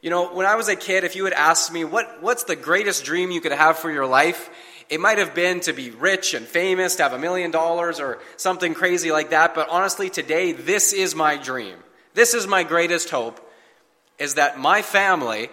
You 0.00 0.10
know, 0.10 0.32
when 0.32 0.46
I 0.46 0.54
was 0.54 0.68
a 0.68 0.76
kid, 0.76 1.04
if 1.04 1.16
you 1.16 1.24
had 1.24 1.32
asked 1.32 1.72
me, 1.72 1.84
what, 1.84 2.22
what's 2.22 2.44
the 2.44 2.56
greatest 2.56 3.04
dream 3.04 3.30
you 3.30 3.40
could 3.40 3.52
have 3.52 3.78
for 3.78 3.90
your 3.90 4.06
life? 4.06 4.48
It 4.88 5.00
might 5.00 5.18
have 5.18 5.34
been 5.34 5.60
to 5.60 5.72
be 5.72 5.90
rich 5.90 6.34
and 6.34 6.46
famous, 6.46 6.96
to 6.96 7.02
have 7.02 7.12
a 7.12 7.18
million 7.18 7.50
dollars 7.50 8.00
or 8.00 8.18
something 8.36 8.74
crazy 8.74 9.12
like 9.12 9.30
that. 9.30 9.54
But 9.54 9.68
honestly, 9.68 10.08
today, 10.08 10.52
this 10.52 10.92
is 10.92 11.14
my 11.14 11.36
dream. 11.36 11.76
This 12.14 12.34
is 12.34 12.46
my 12.46 12.62
greatest 12.62 13.10
hope 13.10 13.44
is 14.18 14.34
that 14.34 14.58
my 14.58 14.82
family 14.82 15.48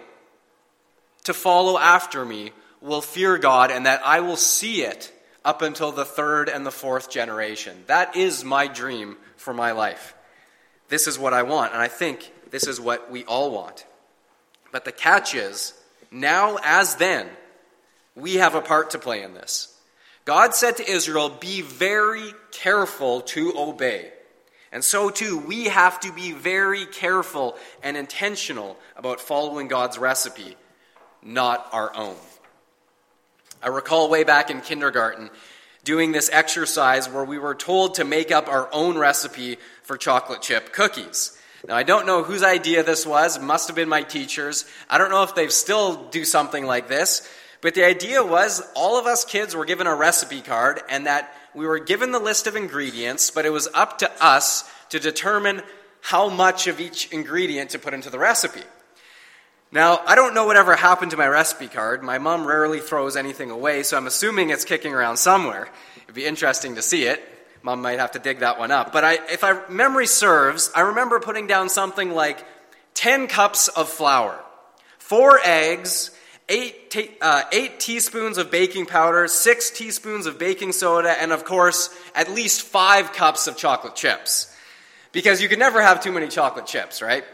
to 1.24 1.34
follow 1.34 1.78
after 1.78 2.24
me 2.24 2.52
will 2.80 3.00
fear 3.00 3.38
God 3.38 3.70
and 3.70 3.86
that 3.86 4.00
I 4.04 4.20
will 4.20 4.36
see 4.36 4.82
it 4.82 5.12
up 5.44 5.62
until 5.62 5.92
the 5.92 6.04
third 6.04 6.48
and 6.48 6.66
the 6.66 6.72
fourth 6.72 7.10
generation. 7.10 7.84
That 7.86 8.16
is 8.16 8.44
my 8.44 8.66
dream 8.66 9.16
for 9.36 9.54
my 9.54 9.72
life. 9.72 10.14
This 10.88 11.06
is 11.06 11.18
what 11.18 11.32
I 11.32 11.42
want, 11.42 11.72
and 11.72 11.82
I 11.82 11.88
think 11.88 12.32
this 12.50 12.66
is 12.66 12.80
what 12.80 13.10
we 13.10 13.24
all 13.24 13.50
want. 13.50 13.86
But 14.72 14.84
the 14.84 14.92
catch 14.92 15.34
is, 15.34 15.74
now 16.10 16.58
as 16.62 16.96
then, 16.96 17.28
we 18.16 18.36
have 18.36 18.54
a 18.54 18.62
part 18.62 18.90
to 18.90 18.98
play 18.98 19.22
in 19.22 19.34
this. 19.34 19.72
God 20.24 20.54
said 20.54 20.78
to 20.78 20.90
Israel, 20.90 21.28
Be 21.28 21.60
very 21.60 22.32
careful 22.50 23.20
to 23.20 23.52
obey. 23.56 24.10
And 24.72 24.82
so, 24.82 25.10
too, 25.10 25.38
we 25.38 25.64
have 25.64 26.00
to 26.00 26.12
be 26.12 26.32
very 26.32 26.86
careful 26.86 27.56
and 27.82 27.96
intentional 27.96 28.76
about 28.96 29.20
following 29.20 29.68
God's 29.68 29.96
recipe, 29.96 30.56
not 31.22 31.68
our 31.72 31.94
own. 31.94 32.16
I 33.62 33.68
recall 33.68 34.10
way 34.10 34.24
back 34.24 34.50
in 34.50 34.60
kindergarten 34.60 35.30
doing 35.84 36.10
this 36.10 36.28
exercise 36.32 37.08
where 37.08 37.24
we 37.24 37.38
were 37.38 37.54
told 37.54 37.94
to 37.94 38.04
make 38.04 38.32
up 38.32 38.48
our 38.48 38.68
own 38.72 38.98
recipe 38.98 39.56
for 39.84 39.96
chocolate 39.96 40.42
chip 40.42 40.72
cookies. 40.72 41.38
Now, 41.66 41.76
I 41.76 41.84
don't 41.84 42.06
know 42.06 42.24
whose 42.24 42.42
idea 42.42 42.82
this 42.82 43.06
was. 43.06 43.36
It 43.36 43.42
must 43.42 43.68
have 43.68 43.76
been 43.76 43.88
my 43.88 44.02
teacher's. 44.02 44.66
I 44.90 44.98
don't 44.98 45.10
know 45.10 45.22
if 45.22 45.34
they 45.34 45.48
still 45.48 46.04
do 46.10 46.24
something 46.24 46.66
like 46.66 46.88
this. 46.88 47.26
But 47.60 47.74
the 47.74 47.84
idea 47.84 48.24
was 48.24 48.62
all 48.74 48.98
of 48.98 49.06
us 49.06 49.24
kids 49.24 49.54
were 49.54 49.64
given 49.64 49.86
a 49.86 49.94
recipe 49.94 50.40
card 50.40 50.80
and 50.88 51.06
that 51.06 51.32
we 51.54 51.66
were 51.66 51.78
given 51.78 52.12
the 52.12 52.18
list 52.18 52.46
of 52.46 52.56
ingredients, 52.56 53.30
but 53.30 53.46
it 53.46 53.50
was 53.50 53.68
up 53.72 53.98
to 53.98 54.10
us 54.22 54.70
to 54.90 55.00
determine 55.00 55.62
how 56.02 56.28
much 56.28 56.66
of 56.66 56.80
each 56.80 57.10
ingredient 57.12 57.70
to 57.70 57.78
put 57.78 57.94
into 57.94 58.10
the 58.10 58.18
recipe. 58.18 58.62
Now, 59.72 60.00
I 60.06 60.14
don't 60.14 60.34
know 60.34 60.46
whatever 60.46 60.76
happened 60.76 61.10
to 61.10 61.16
my 61.16 61.26
recipe 61.26 61.66
card. 61.66 62.02
My 62.02 62.18
mom 62.18 62.46
rarely 62.46 62.78
throws 62.78 63.16
anything 63.16 63.50
away, 63.50 63.82
so 63.82 63.96
I'm 63.96 64.06
assuming 64.06 64.50
it's 64.50 64.64
kicking 64.64 64.94
around 64.94 65.16
somewhere. 65.16 65.68
It'd 66.04 66.14
be 66.14 66.24
interesting 66.24 66.76
to 66.76 66.82
see 66.82 67.04
it. 67.04 67.20
Mom 67.62 67.82
might 67.82 67.98
have 67.98 68.12
to 68.12 68.20
dig 68.20 68.38
that 68.40 68.60
one 68.60 68.70
up. 68.70 68.92
But 68.92 69.04
I, 69.04 69.14
if 69.28 69.42
I, 69.42 69.58
memory 69.68 70.06
serves, 70.06 70.70
I 70.74 70.82
remember 70.82 71.18
putting 71.18 71.48
down 71.48 71.68
something 71.68 72.12
like 72.12 72.44
10 72.94 73.26
cups 73.26 73.66
of 73.66 73.88
flour, 73.88 74.38
four 74.98 75.40
eggs, 75.42 76.12
eight, 76.48 76.90
ta- 76.90 77.14
uh, 77.20 77.42
eight 77.52 77.80
teaspoons 77.80 78.38
of 78.38 78.50
baking 78.50 78.86
powder, 78.86 79.28
six 79.28 79.70
teaspoons 79.70 80.26
of 80.26 80.38
baking 80.38 80.72
soda, 80.72 81.10
and 81.20 81.32
of 81.32 81.44
course, 81.44 81.90
at 82.14 82.30
least 82.30 82.62
five 82.62 83.12
cups 83.12 83.46
of 83.46 83.56
chocolate 83.56 83.96
chips. 83.96 84.52
Because 85.12 85.40
you 85.40 85.48
can 85.48 85.58
never 85.58 85.80
have 85.80 86.02
too 86.02 86.12
many 86.12 86.28
chocolate 86.28 86.66
chips, 86.66 87.00
right? 87.02 87.24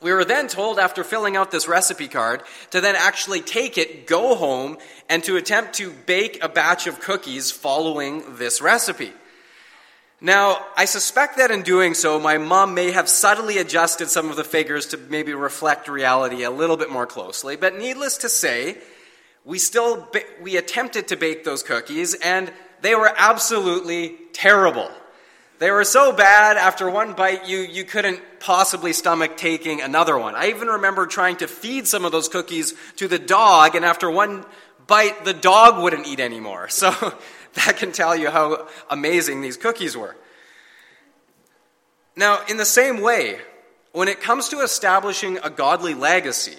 We 0.00 0.12
were 0.12 0.24
then 0.24 0.48
told 0.48 0.78
after 0.78 1.04
filling 1.04 1.36
out 1.36 1.50
this 1.50 1.68
recipe 1.68 2.08
card 2.08 2.42
to 2.70 2.80
then 2.80 2.96
actually 2.96 3.40
take 3.40 3.78
it, 3.78 4.06
go 4.06 4.34
home, 4.34 4.76
and 5.08 5.24
to 5.24 5.36
attempt 5.36 5.74
to 5.74 5.90
bake 5.90 6.42
a 6.42 6.48
batch 6.48 6.86
of 6.86 7.00
cookies 7.00 7.50
following 7.50 8.36
this 8.36 8.60
recipe. 8.60 9.12
Now, 10.20 10.64
I 10.76 10.86
suspect 10.86 11.36
that 11.36 11.50
in 11.50 11.62
doing 11.62 11.92
so, 11.92 12.18
my 12.18 12.38
mom 12.38 12.72
may 12.74 12.90
have 12.92 13.08
subtly 13.08 13.58
adjusted 13.58 14.08
some 14.08 14.30
of 14.30 14.36
the 14.36 14.44
figures 14.44 14.86
to 14.86 14.96
maybe 14.96 15.34
reflect 15.34 15.88
reality 15.88 16.42
a 16.42 16.50
little 16.50 16.78
bit 16.78 16.90
more 16.90 17.06
closely. 17.06 17.56
But 17.56 17.76
needless 17.76 18.16
to 18.18 18.30
say, 18.30 18.78
we 19.44 19.58
still 19.58 20.08
we 20.40 20.56
attempted 20.56 21.08
to 21.08 21.16
bake 21.16 21.44
those 21.44 21.62
cookies, 21.62 22.14
and 22.14 22.50
they 22.80 22.94
were 22.94 23.12
absolutely 23.14 24.16
terrible. 24.32 24.90
They 25.58 25.70
were 25.70 25.84
so 25.84 26.12
bad, 26.12 26.56
after 26.56 26.90
one 26.90 27.14
bite, 27.14 27.46
you, 27.46 27.58
you 27.58 27.84
couldn't 27.84 28.20
possibly 28.40 28.92
stomach 28.92 29.36
taking 29.36 29.80
another 29.80 30.18
one. 30.18 30.34
I 30.34 30.48
even 30.48 30.68
remember 30.68 31.06
trying 31.06 31.36
to 31.36 31.48
feed 31.48 31.86
some 31.86 32.04
of 32.04 32.12
those 32.12 32.28
cookies 32.28 32.74
to 32.96 33.08
the 33.08 33.18
dog, 33.18 33.74
and 33.74 33.84
after 33.84 34.10
one 34.10 34.44
bite, 34.86 35.24
the 35.24 35.32
dog 35.32 35.82
wouldn't 35.82 36.06
eat 36.06 36.20
anymore. 36.20 36.68
So 36.76 36.92
that 37.66 37.76
can 37.76 37.92
tell 37.92 38.14
you 38.14 38.30
how 38.30 38.68
amazing 38.90 39.40
these 39.40 39.56
cookies 39.56 39.96
were. 39.96 40.16
Now, 42.14 42.40
in 42.48 42.56
the 42.56 42.64
same 42.64 43.00
way, 43.00 43.38
when 43.92 44.08
it 44.08 44.20
comes 44.20 44.48
to 44.50 44.60
establishing 44.60 45.38
a 45.38 45.50
godly 45.50 45.94
legacy, 45.94 46.56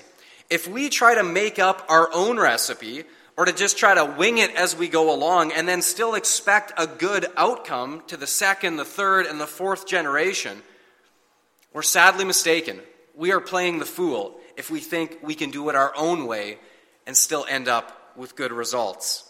if 0.50 0.68
we 0.68 0.89
try 0.89 1.16
to 1.16 1.24
make 1.24 1.60
up 1.60 1.86
our 1.89 2.10
own 2.13 2.38
recipe, 2.38 3.04
or 3.38 3.46
to 3.46 3.54
just 3.54 3.77
try 3.77 3.94
to 3.94 4.04
wing 4.04 4.39
it 4.39 4.54
as 4.56 4.75
we 4.75 4.88
go 4.88 5.13
along 5.13 5.51
and 5.51 5.68
then 5.68 5.84
still 5.84 6.16
expect 6.16 6.74
a 6.75 6.88
good 6.88 7.27
outcome 7.38 8.01
to 8.08 8.18
the 8.18 8.25
second, 8.25 8.77
the 8.77 8.86
third, 8.86 9.27
and 9.27 9.39
the 9.39 9.46
fourth 9.46 9.86
generation, 9.86 10.63
we're 11.72 11.84
sadly 11.84 12.25
mistaken. 12.25 12.82
We 13.16 13.32
are 13.32 13.39
playing 13.39 13.77
the 13.77 13.86
fool 13.86 14.39
if 14.58 14.72
we 14.72 14.80
think 14.80 15.20
we 15.22 15.36
can 15.36 15.51
do 15.51 15.70
it 15.70 15.75
our 15.75 15.94
own 15.96 16.25
way 16.25 16.58
and 17.06 17.16
still 17.16 17.46
end 17.48 17.68
up 17.68 18.13
with 18.18 18.36
good 18.36 18.51
results. 18.51 19.26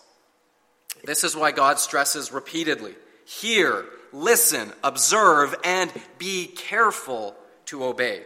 This 1.04 1.24
is 1.24 1.36
why 1.36 1.51
God 1.51 1.80
stresses 1.80 2.32
repeatedly 2.32 2.96
hear, 3.27 3.86
listen, 4.13 4.72
observe, 4.84 5.54
and 5.63 5.92
be 6.18 6.48
careful 6.48 7.36
to 7.66 7.84
obey. 7.84 8.24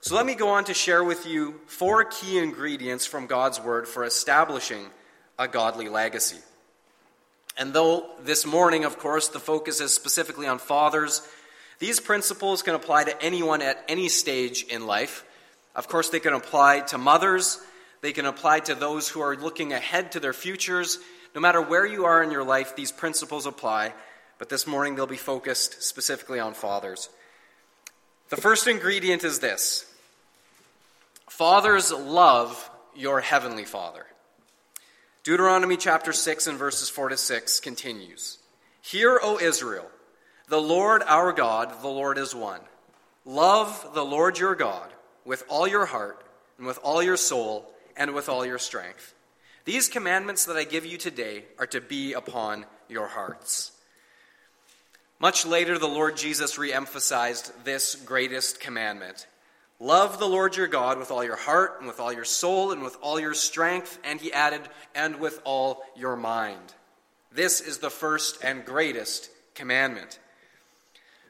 So 0.00 0.16
let 0.16 0.26
me 0.26 0.34
go 0.34 0.48
on 0.48 0.64
to 0.64 0.74
share 0.74 1.02
with 1.02 1.26
you 1.26 1.60
four 1.66 2.04
key 2.04 2.38
ingredients 2.38 3.06
from 3.06 3.26
God's 3.26 3.60
Word 3.60 3.86
for 3.86 4.04
establishing 4.04 4.86
a 5.38 5.46
godly 5.46 5.88
legacy. 5.88 6.38
And 7.56 7.72
though 7.72 8.10
this 8.22 8.44
morning, 8.44 8.84
of 8.84 8.98
course, 8.98 9.28
the 9.28 9.40
focus 9.40 9.80
is 9.80 9.92
specifically 9.92 10.46
on 10.46 10.58
fathers, 10.58 11.26
these 11.78 12.00
principles 12.00 12.62
can 12.62 12.74
apply 12.74 13.04
to 13.04 13.22
anyone 13.22 13.62
at 13.62 13.82
any 13.88 14.08
stage 14.08 14.64
in 14.64 14.86
life. 14.86 15.24
Of 15.74 15.88
course, 15.88 16.10
they 16.10 16.20
can 16.20 16.32
apply 16.32 16.80
to 16.80 16.98
mothers, 16.98 17.60
they 18.00 18.12
can 18.12 18.26
apply 18.26 18.60
to 18.60 18.74
those 18.74 19.08
who 19.08 19.20
are 19.20 19.36
looking 19.36 19.72
ahead 19.72 20.12
to 20.12 20.20
their 20.20 20.32
futures. 20.32 20.98
No 21.36 21.42
matter 21.42 21.60
where 21.60 21.84
you 21.84 22.06
are 22.06 22.22
in 22.22 22.30
your 22.30 22.44
life, 22.44 22.74
these 22.74 22.90
principles 22.90 23.44
apply, 23.44 23.92
but 24.38 24.48
this 24.48 24.66
morning 24.66 24.96
they'll 24.96 25.06
be 25.06 25.18
focused 25.18 25.82
specifically 25.82 26.40
on 26.40 26.54
fathers. 26.54 27.10
The 28.30 28.38
first 28.38 28.66
ingredient 28.66 29.22
is 29.22 29.38
this 29.38 29.84
Fathers, 31.28 31.92
love 31.92 32.70
your 32.94 33.20
heavenly 33.20 33.66
Father. 33.66 34.06
Deuteronomy 35.24 35.76
chapter 35.76 36.14
6 36.14 36.46
and 36.46 36.58
verses 36.58 36.88
4 36.88 37.10
to 37.10 37.18
6 37.18 37.60
continues 37.60 38.38
Hear, 38.80 39.20
O 39.22 39.38
Israel, 39.38 39.90
the 40.48 40.62
Lord 40.62 41.02
our 41.06 41.34
God, 41.34 41.82
the 41.82 41.88
Lord 41.88 42.16
is 42.16 42.34
one. 42.34 42.62
Love 43.26 43.90
the 43.92 44.04
Lord 44.04 44.38
your 44.38 44.54
God 44.54 44.90
with 45.26 45.44
all 45.48 45.68
your 45.68 45.84
heart, 45.84 46.24
and 46.56 46.66
with 46.66 46.78
all 46.82 47.02
your 47.02 47.18
soul, 47.18 47.70
and 47.94 48.14
with 48.14 48.30
all 48.30 48.46
your 48.46 48.58
strength. 48.58 49.12
These 49.66 49.88
commandments 49.88 50.44
that 50.44 50.56
I 50.56 50.62
give 50.62 50.86
you 50.86 50.96
today 50.96 51.44
are 51.58 51.66
to 51.66 51.80
be 51.80 52.12
upon 52.12 52.66
your 52.88 53.08
hearts. 53.08 53.72
Much 55.18 55.44
later, 55.44 55.76
the 55.76 55.88
Lord 55.88 56.16
Jesus 56.16 56.56
re 56.56 56.72
emphasized 56.72 57.52
this 57.64 57.96
greatest 57.96 58.60
commandment 58.60 59.26
Love 59.78 60.18
the 60.18 60.28
Lord 60.28 60.56
your 60.56 60.68
God 60.68 60.98
with 60.98 61.10
all 61.10 61.22
your 61.22 61.36
heart, 61.36 61.78
and 61.78 61.88
with 61.88 62.00
all 62.00 62.12
your 62.12 62.24
soul, 62.24 62.72
and 62.72 62.82
with 62.82 62.96
all 63.02 63.20
your 63.20 63.34
strength. 63.34 63.98
And 64.04 64.20
he 64.20 64.32
added, 64.32 64.62
and 64.94 65.18
with 65.18 65.40
all 65.44 65.82
your 65.96 66.16
mind. 66.16 66.74
This 67.32 67.60
is 67.60 67.78
the 67.78 67.90
first 67.90 68.42
and 68.44 68.64
greatest 68.64 69.28
commandment. 69.54 70.18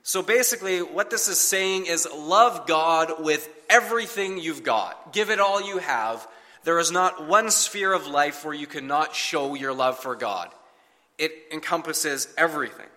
So 0.03 0.23
basically, 0.23 0.81
what 0.81 1.09
this 1.09 1.27
is 1.27 1.39
saying 1.39 1.87
is 1.87 2.07
love 2.15 2.67
God 2.69 3.25
with 3.25 3.49
everything 3.71 4.39
you've 4.39 4.63
got. 4.63 5.15
Give 5.15 5.31
it 5.31 5.41
all 5.41 5.67
you 5.67 5.79
have 5.79 6.29
there 6.67 6.81
is 6.81 6.91
not 6.91 7.29
one 7.29 7.49
sphere 7.53 7.93
of 7.93 8.09
life 8.09 8.45
where 8.45 8.53
you 8.53 8.67
cannot 8.67 9.15
show 9.15 9.55
your 9.55 9.73
love 9.73 10.01
for 10.01 10.17
God. 10.17 10.51
It 11.17 11.31
encompasses 11.53 12.27
everything. 12.37 12.89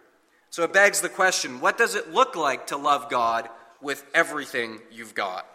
So 0.49 0.63
it 0.63 0.73
begs 0.73 1.01
the 1.01 1.07
question 1.07 1.61
what 1.61 1.77
does 1.77 1.93
it 1.93 2.11
look 2.11 2.35
like 2.35 2.67
to 2.67 2.77
love 2.77 3.11
God 3.11 3.47
with 3.79 4.03
everything 4.11 4.79
you've 4.91 5.13
got? 5.13 5.45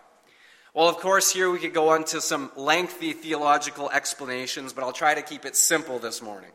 Well, 0.75 0.88
of 0.88 0.99
course, 0.99 1.33
here 1.33 1.50
we 1.50 1.59
could 1.59 1.75
go 1.75 1.88
on 1.88 2.04
to 2.04 2.21
some 2.21 2.52
lengthy 2.56 3.14
theological 3.14 3.90
explanations, 3.90 4.73
but 4.73 4.85
I'll 4.85 4.92
try 4.92 5.14
to 5.14 5.23
keep 5.23 5.44
it 5.44 5.56
simple 5.56 5.99
this 5.99 6.23
morning. 6.23 6.52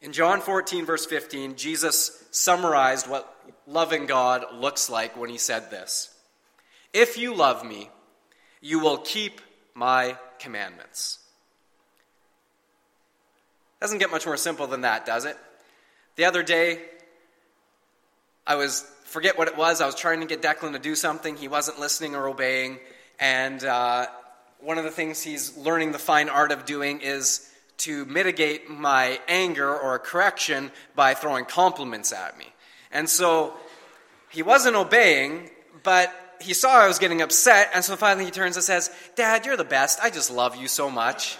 In 0.00 0.12
John 0.12 0.40
14, 0.40 0.86
verse 0.86 1.06
15, 1.06 1.56
Jesus 1.56 2.24
summarized 2.30 3.10
what 3.10 3.34
loving 3.66 4.06
God 4.06 4.44
looks 4.54 4.88
like 4.88 5.16
when 5.16 5.28
he 5.28 5.38
said 5.38 5.72
this 5.72 6.14
If 6.92 7.18
you 7.18 7.34
love 7.34 7.66
me, 7.66 7.90
you 8.60 8.78
will 8.78 8.98
keep 8.98 9.40
my 9.78 10.18
commandments. 10.40 11.20
Doesn't 13.80 13.98
get 13.98 14.10
much 14.10 14.26
more 14.26 14.36
simple 14.36 14.66
than 14.66 14.80
that, 14.80 15.06
does 15.06 15.24
it? 15.24 15.36
The 16.16 16.24
other 16.24 16.42
day, 16.42 16.80
I 18.44 18.56
was, 18.56 18.84
forget 19.04 19.38
what 19.38 19.46
it 19.46 19.56
was, 19.56 19.80
I 19.80 19.86
was 19.86 19.94
trying 19.94 20.18
to 20.20 20.26
get 20.26 20.42
Declan 20.42 20.72
to 20.72 20.80
do 20.80 20.96
something. 20.96 21.36
He 21.36 21.46
wasn't 21.46 21.78
listening 21.78 22.16
or 22.16 22.26
obeying. 22.26 22.80
And 23.20 23.62
uh, 23.62 24.06
one 24.58 24.78
of 24.78 24.84
the 24.84 24.90
things 24.90 25.22
he's 25.22 25.56
learning 25.56 25.92
the 25.92 25.98
fine 26.00 26.28
art 26.28 26.50
of 26.50 26.64
doing 26.64 27.00
is 27.00 27.48
to 27.78 28.04
mitigate 28.06 28.68
my 28.68 29.20
anger 29.28 29.72
or 29.72 30.00
correction 30.00 30.72
by 30.96 31.14
throwing 31.14 31.44
compliments 31.44 32.12
at 32.12 32.36
me. 32.36 32.46
And 32.90 33.08
so 33.08 33.54
he 34.30 34.42
wasn't 34.42 34.74
obeying, 34.74 35.50
but 35.84 36.12
he 36.40 36.54
saw 36.54 36.80
I 36.80 36.88
was 36.88 36.98
getting 36.98 37.22
upset, 37.22 37.70
and 37.74 37.84
so 37.84 37.96
finally 37.96 38.24
he 38.24 38.30
turns 38.30 38.56
and 38.56 38.64
says, 38.64 38.90
Dad, 39.14 39.46
you're 39.46 39.56
the 39.56 39.64
best. 39.64 40.00
I 40.02 40.10
just 40.10 40.30
love 40.30 40.56
you 40.56 40.68
so 40.68 40.90
much. 40.90 41.38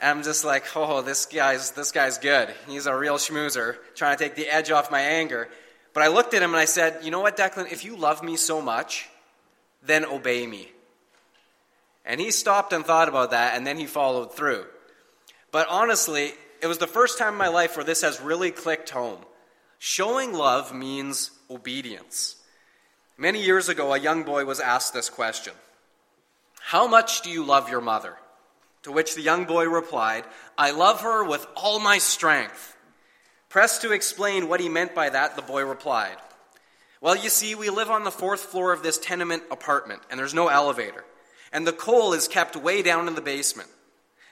And 0.00 0.18
I'm 0.18 0.22
just 0.22 0.44
like, 0.44 0.64
oh, 0.76 1.02
this 1.02 1.26
guy's, 1.26 1.72
this 1.72 1.90
guy's 1.90 2.18
good. 2.18 2.54
He's 2.68 2.86
a 2.86 2.96
real 2.96 3.16
schmoozer, 3.16 3.76
trying 3.94 4.16
to 4.16 4.24
take 4.24 4.36
the 4.36 4.48
edge 4.48 4.70
off 4.70 4.90
my 4.90 5.00
anger. 5.00 5.48
But 5.92 6.02
I 6.04 6.08
looked 6.08 6.34
at 6.34 6.42
him 6.42 6.50
and 6.50 6.60
I 6.60 6.66
said, 6.66 7.00
you 7.02 7.10
know 7.10 7.20
what, 7.20 7.36
Declan, 7.36 7.72
if 7.72 7.84
you 7.84 7.96
love 7.96 8.22
me 8.22 8.36
so 8.36 8.60
much, 8.60 9.08
then 9.82 10.04
obey 10.04 10.46
me. 10.46 10.68
And 12.04 12.20
he 12.20 12.30
stopped 12.30 12.72
and 12.72 12.86
thought 12.86 13.08
about 13.08 13.32
that, 13.32 13.56
and 13.56 13.66
then 13.66 13.76
he 13.76 13.86
followed 13.86 14.34
through. 14.34 14.64
But 15.50 15.66
honestly, 15.68 16.32
it 16.62 16.66
was 16.66 16.78
the 16.78 16.86
first 16.86 17.18
time 17.18 17.34
in 17.34 17.38
my 17.38 17.48
life 17.48 17.76
where 17.76 17.84
this 17.84 18.02
has 18.02 18.20
really 18.20 18.50
clicked 18.50 18.90
home. 18.90 19.18
Showing 19.78 20.32
love 20.32 20.74
means 20.74 21.30
obedience. 21.50 22.36
Many 23.20 23.42
years 23.42 23.68
ago, 23.68 23.92
a 23.92 23.98
young 23.98 24.22
boy 24.22 24.44
was 24.44 24.60
asked 24.60 24.94
this 24.94 25.10
question 25.10 25.52
How 26.60 26.86
much 26.86 27.22
do 27.22 27.30
you 27.30 27.44
love 27.44 27.68
your 27.68 27.80
mother? 27.80 28.16
To 28.84 28.92
which 28.92 29.16
the 29.16 29.22
young 29.22 29.44
boy 29.44 29.64
replied, 29.64 30.24
I 30.56 30.70
love 30.70 31.00
her 31.00 31.24
with 31.24 31.44
all 31.56 31.80
my 31.80 31.98
strength. 31.98 32.76
Pressed 33.48 33.82
to 33.82 33.90
explain 33.90 34.48
what 34.48 34.60
he 34.60 34.68
meant 34.68 34.94
by 34.94 35.10
that, 35.10 35.34
the 35.34 35.42
boy 35.42 35.64
replied, 35.64 36.16
Well, 37.00 37.16
you 37.16 37.28
see, 37.28 37.56
we 37.56 37.70
live 37.70 37.90
on 37.90 38.04
the 38.04 38.12
fourth 38.12 38.40
floor 38.40 38.72
of 38.72 38.84
this 38.84 38.98
tenement 38.98 39.42
apartment, 39.50 40.02
and 40.08 40.20
there's 40.20 40.32
no 40.32 40.46
elevator, 40.46 41.04
and 41.52 41.66
the 41.66 41.72
coal 41.72 42.12
is 42.12 42.28
kept 42.28 42.54
way 42.54 42.82
down 42.82 43.08
in 43.08 43.16
the 43.16 43.20
basement. 43.20 43.68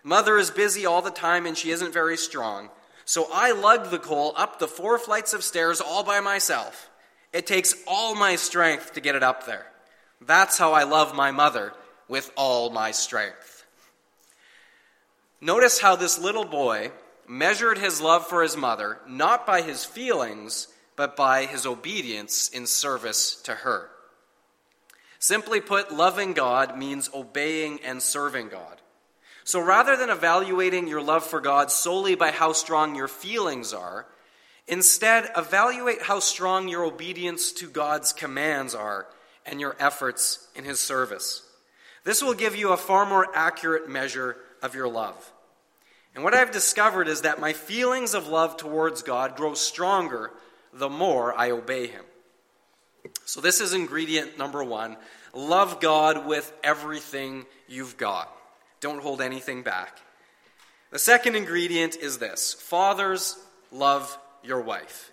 Mother 0.04 0.38
is 0.38 0.52
busy 0.52 0.86
all 0.86 1.02
the 1.02 1.10
time, 1.10 1.44
and 1.44 1.58
she 1.58 1.72
isn't 1.72 1.92
very 1.92 2.16
strong, 2.16 2.70
so 3.04 3.26
I 3.32 3.50
lug 3.50 3.90
the 3.90 3.98
coal 3.98 4.32
up 4.36 4.60
the 4.60 4.68
four 4.68 4.96
flights 4.96 5.32
of 5.32 5.42
stairs 5.42 5.80
all 5.80 6.04
by 6.04 6.20
myself. 6.20 6.88
It 7.32 7.46
takes 7.46 7.74
all 7.86 8.14
my 8.14 8.36
strength 8.36 8.94
to 8.94 9.00
get 9.00 9.14
it 9.14 9.22
up 9.22 9.46
there. 9.46 9.66
That's 10.20 10.58
how 10.58 10.72
I 10.72 10.84
love 10.84 11.14
my 11.14 11.30
mother 11.30 11.72
with 12.08 12.32
all 12.36 12.70
my 12.70 12.90
strength. 12.90 13.64
Notice 15.40 15.80
how 15.80 15.96
this 15.96 16.18
little 16.18 16.44
boy 16.44 16.90
measured 17.28 17.78
his 17.78 18.00
love 18.00 18.26
for 18.26 18.42
his 18.42 18.56
mother 18.56 18.98
not 19.06 19.46
by 19.46 19.62
his 19.62 19.84
feelings, 19.84 20.68
but 20.94 21.16
by 21.16 21.44
his 21.44 21.66
obedience 21.66 22.48
in 22.48 22.66
service 22.66 23.36
to 23.42 23.52
her. 23.52 23.90
Simply 25.18 25.60
put, 25.60 25.92
loving 25.92 26.32
God 26.32 26.78
means 26.78 27.10
obeying 27.12 27.80
and 27.84 28.02
serving 28.02 28.48
God. 28.48 28.80
So 29.44 29.60
rather 29.60 29.96
than 29.96 30.10
evaluating 30.10 30.88
your 30.88 31.02
love 31.02 31.24
for 31.24 31.40
God 31.40 31.70
solely 31.70 32.14
by 32.14 32.30
how 32.30 32.52
strong 32.52 32.94
your 32.94 33.08
feelings 33.08 33.72
are, 33.72 34.06
Instead, 34.68 35.30
evaluate 35.36 36.02
how 36.02 36.18
strong 36.18 36.68
your 36.68 36.84
obedience 36.84 37.52
to 37.52 37.68
God's 37.68 38.12
commands 38.12 38.74
are 38.74 39.06
and 39.44 39.60
your 39.60 39.76
efforts 39.78 40.48
in 40.56 40.64
His 40.64 40.80
service. 40.80 41.42
This 42.04 42.22
will 42.22 42.34
give 42.34 42.56
you 42.56 42.72
a 42.72 42.76
far 42.76 43.06
more 43.06 43.26
accurate 43.34 43.88
measure 43.88 44.36
of 44.62 44.74
your 44.74 44.88
love. 44.88 45.32
And 46.14 46.24
what 46.24 46.34
I've 46.34 46.50
discovered 46.50 47.08
is 47.08 47.22
that 47.22 47.40
my 47.40 47.52
feelings 47.52 48.14
of 48.14 48.28
love 48.28 48.56
towards 48.56 49.02
God 49.02 49.36
grow 49.36 49.54
stronger 49.54 50.32
the 50.72 50.88
more 50.88 51.36
I 51.38 51.50
obey 51.50 51.86
Him. 51.86 52.04
So, 53.24 53.40
this 53.40 53.60
is 53.60 53.72
ingredient 53.72 54.36
number 54.38 54.64
one 54.64 54.96
love 55.32 55.80
God 55.80 56.26
with 56.26 56.52
everything 56.64 57.44
you've 57.68 57.96
got. 57.96 58.32
Don't 58.80 59.02
hold 59.02 59.20
anything 59.20 59.62
back. 59.62 59.98
The 60.90 60.98
second 60.98 61.36
ingredient 61.36 61.96
is 61.96 62.18
this 62.18 62.54
Fathers, 62.54 63.36
love 63.70 64.18
your 64.46 64.60
wife. 64.60 65.10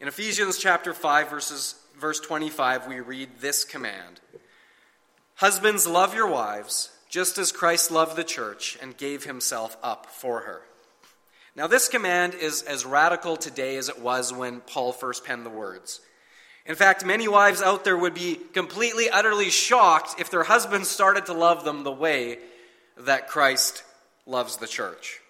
In 0.00 0.08
Ephesians 0.08 0.58
chapter 0.58 0.92
5 0.92 1.30
verses 1.30 1.74
verse 1.98 2.20
25 2.20 2.86
we 2.86 3.00
read 3.00 3.30
this 3.40 3.64
command. 3.64 4.20
Husbands 5.36 5.86
love 5.86 6.14
your 6.14 6.28
wives 6.28 6.90
just 7.08 7.38
as 7.38 7.52
Christ 7.52 7.90
loved 7.90 8.16
the 8.16 8.24
church 8.24 8.78
and 8.82 8.96
gave 8.96 9.24
himself 9.24 9.76
up 9.82 10.06
for 10.06 10.40
her. 10.40 10.62
Now 11.56 11.66
this 11.66 11.88
command 11.88 12.34
is 12.34 12.62
as 12.62 12.84
radical 12.84 13.36
today 13.36 13.76
as 13.76 13.88
it 13.88 14.00
was 14.00 14.32
when 14.32 14.60
Paul 14.60 14.92
first 14.92 15.24
penned 15.24 15.46
the 15.46 15.50
words. 15.50 16.00
In 16.64 16.74
fact, 16.74 17.04
many 17.04 17.26
wives 17.26 17.60
out 17.60 17.82
there 17.82 17.96
would 17.96 18.14
be 18.14 18.36
completely, 18.52 19.10
utterly 19.10 19.50
shocked 19.50 20.20
if 20.20 20.30
their 20.30 20.44
husbands 20.44 20.88
started 20.88 21.26
to 21.26 21.32
love 21.32 21.64
them 21.64 21.82
the 21.82 21.90
way 21.90 22.38
that 22.98 23.28
Christ 23.28 23.82
loves 24.26 24.58
the 24.58 24.68
church. 24.68 25.21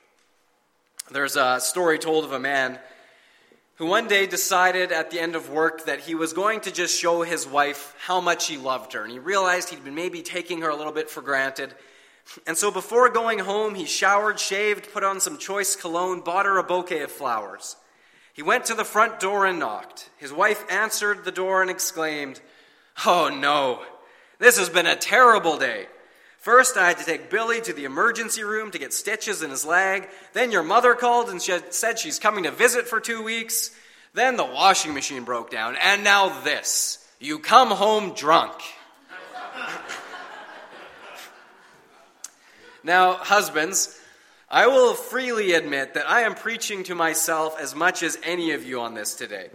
There's 1.12 1.36
a 1.36 1.60
story 1.60 1.98
told 1.98 2.24
of 2.24 2.32
a 2.32 2.40
man 2.40 2.78
who 3.76 3.86
one 3.86 4.08
day 4.08 4.26
decided 4.26 4.92
at 4.92 5.10
the 5.10 5.20
end 5.20 5.36
of 5.36 5.50
work 5.50 5.86
that 5.86 6.00
he 6.00 6.14
was 6.14 6.32
going 6.32 6.60
to 6.60 6.72
just 6.72 6.98
show 6.98 7.22
his 7.22 7.46
wife 7.46 7.94
how 7.98 8.20
much 8.20 8.46
he 8.46 8.56
loved 8.56 8.92
her. 8.94 9.02
And 9.02 9.12
he 9.12 9.18
realized 9.18 9.68
he'd 9.68 9.84
been 9.84 9.94
maybe 9.94 10.22
taking 10.22 10.62
her 10.62 10.70
a 10.70 10.76
little 10.76 10.92
bit 10.92 11.10
for 11.10 11.20
granted. 11.20 11.74
And 12.46 12.56
so 12.56 12.70
before 12.70 13.08
going 13.10 13.40
home, 13.40 13.74
he 13.74 13.84
showered, 13.84 14.38
shaved, 14.38 14.92
put 14.92 15.04
on 15.04 15.20
some 15.20 15.36
choice 15.36 15.76
cologne, 15.76 16.20
bought 16.20 16.46
her 16.46 16.58
a 16.58 16.62
bouquet 16.62 17.02
of 17.02 17.10
flowers. 17.10 17.76
He 18.32 18.42
went 18.42 18.66
to 18.66 18.74
the 18.74 18.84
front 18.84 19.20
door 19.20 19.44
and 19.44 19.58
knocked. 19.58 20.08
His 20.16 20.32
wife 20.32 20.64
answered 20.70 21.24
the 21.24 21.32
door 21.32 21.60
and 21.60 21.70
exclaimed, 21.70 22.40
Oh 23.04 23.28
no, 23.28 23.82
this 24.38 24.58
has 24.58 24.68
been 24.68 24.86
a 24.86 24.96
terrible 24.96 25.58
day. 25.58 25.86
First, 26.42 26.76
I 26.76 26.88
had 26.88 26.98
to 26.98 27.04
take 27.04 27.30
Billy 27.30 27.60
to 27.60 27.72
the 27.72 27.84
emergency 27.84 28.42
room 28.42 28.72
to 28.72 28.78
get 28.80 28.92
stitches 28.92 29.42
in 29.44 29.50
his 29.50 29.64
leg. 29.64 30.08
Then 30.32 30.50
your 30.50 30.64
mother 30.64 30.96
called 30.96 31.28
and 31.28 31.40
she 31.40 31.56
said 31.70 32.00
she's 32.00 32.18
coming 32.18 32.42
to 32.44 32.50
visit 32.50 32.88
for 32.88 32.98
two 32.98 33.22
weeks. 33.22 33.70
Then 34.12 34.36
the 34.36 34.44
washing 34.44 34.92
machine 34.92 35.22
broke 35.22 35.52
down. 35.52 35.76
And 35.80 36.02
now 36.02 36.40
this. 36.42 36.98
You 37.20 37.38
come 37.38 37.70
home 37.70 38.14
drunk. 38.14 38.60
now, 42.82 43.12
husbands, 43.12 43.96
I 44.50 44.66
will 44.66 44.94
freely 44.94 45.52
admit 45.52 45.94
that 45.94 46.10
I 46.10 46.22
am 46.22 46.34
preaching 46.34 46.82
to 46.84 46.96
myself 46.96 47.56
as 47.60 47.76
much 47.76 48.02
as 48.02 48.18
any 48.24 48.50
of 48.50 48.66
you 48.66 48.80
on 48.80 48.94
this 48.94 49.14
today. 49.14 49.50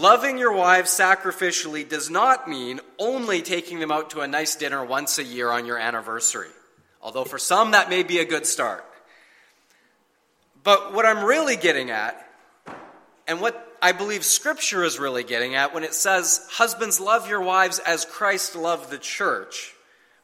Loving 0.00 0.38
your 0.38 0.52
wives 0.52 0.90
sacrificially 0.90 1.86
does 1.86 2.08
not 2.08 2.48
mean 2.48 2.80
only 2.98 3.42
taking 3.42 3.80
them 3.80 3.92
out 3.92 4.08
to 4.10 4.20
a 4.20 4.26
nice 4.26 4.56
dinner 4.56 4.82
once 4.82 5.18
a 5.18 5.22
year 5.22 5.50
on 5.50 5.66
your 5.66 5.76
anniversary, 5.76 6.48
although 7.02 7.24
for 7.24 7.36
some 7.36 7.72
that 7.72 7.90
may 7.90 8.02
be 8.02 8.18
a 8.18 8.24
good 8.24 8.46
start. 8.46 8.82
But 10.64 10.94
what 10.94 11.04
I'm 11.04 11.22
really 11.22 11.56
getting 11.56 11.90
at, 11.90 12.16
and 13.28 13.42
what 13.42 13.76
I 13.82 13.92
believe 13.92 14.24
Scripture 14.24 14.84
is 14.84 14.98
really 14.98 15.22
getting 15.22 15.54
at 15.54 15.74
when 15.74 15.84
it 15.84 15.92
says, 15.92 16.48
Husbands, 16.50 16.98
love 16.98 17.28
your 17.28 17.42
wives 17.42 17.78
as 17.78 18.06
Christ 18.06 18.56
loved 18.56 18.88
the 18.88 18.96
church, 18.96 19.74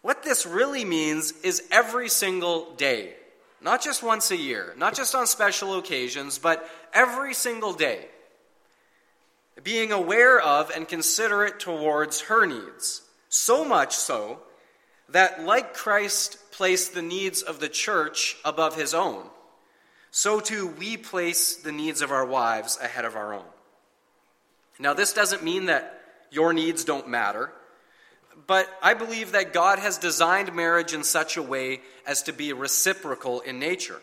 What 0.00 0.22
this 0.22 0.46
really 0.46 0.86
means 0.86 1.32
is 1.42 1.62
every 1.70 2.08
single 2.08 2.72
day, 2.76 3.12
not 3.60 3.82
just 3.82 4.02
once 4.02 4.30
a 4.30 4.38
year, 4.38 4.72
not 4.78 4.94
just 4.94 5.14
on 5.14 5.26
special 5.26 5.78
occasions, 5.78 6.38
but 6.38 6.66
every 6.94 7.34
single 7.34 7.74
day. 7.74 8.06
Being 9.62 9.90
aware 9.92 10.38
of 10.38 10.71
and 10.71 10.87
considerate 10.87 11.59
towards 11.59 12.23
her 12.23 12.47
needs. 12.47 13.03
So 13.29 13.64
much 13.64 13.97
so 13.97 14.40
that, 15.09 15.45
like 15.45 15.75
Christ 15.75 16.38
placed 16.51 16.95
the 16.95 17.03
needs 17.03 17.42
of 17.42 17.61
the 17.61 17.69
church 17.69 18.37
above 18.45 18.77
his 18.77 18.95
own, 18.95 19.25
so 20.11 20.40
too 20.40 20.66
we 20.66 20.97
place 20.97 21.57
the 21.57 21.73
needs 21.73 22.01
of 22.03 22.11
our 22.11 22.25
wives 22.25 22.79
ahead 22.83 23.05
of 23.05 23.16
our 23.16 23.35
own. 23.35 23.45
Now, 24.79 24.95
this 24.95 25.12
doesn't 25.12 25.42
mean 25.42 25.66
that 25.66 26.01
your 26.31 26.53
needs 26.53 26.85
don't 26.85 27.09
matter, 27.09 27.53
but 28.47 28.69
I 28.83 28.95
believe 28.95 29.33
that 29.33 29.53
God 29.53 29.79
has 29.79 29.99
designed 29.99 30.55
marriage 30.55 30.92
in 30.92 31.05
such 31.05 31.37
a 31.37 31.42
way 31.42 31.81
as 32.07 32.23
to 32.25 32.33
be 32.33 32.53
reciprocal 32.53 33.40
in 33.40 33.59
nature. 33.59 34.01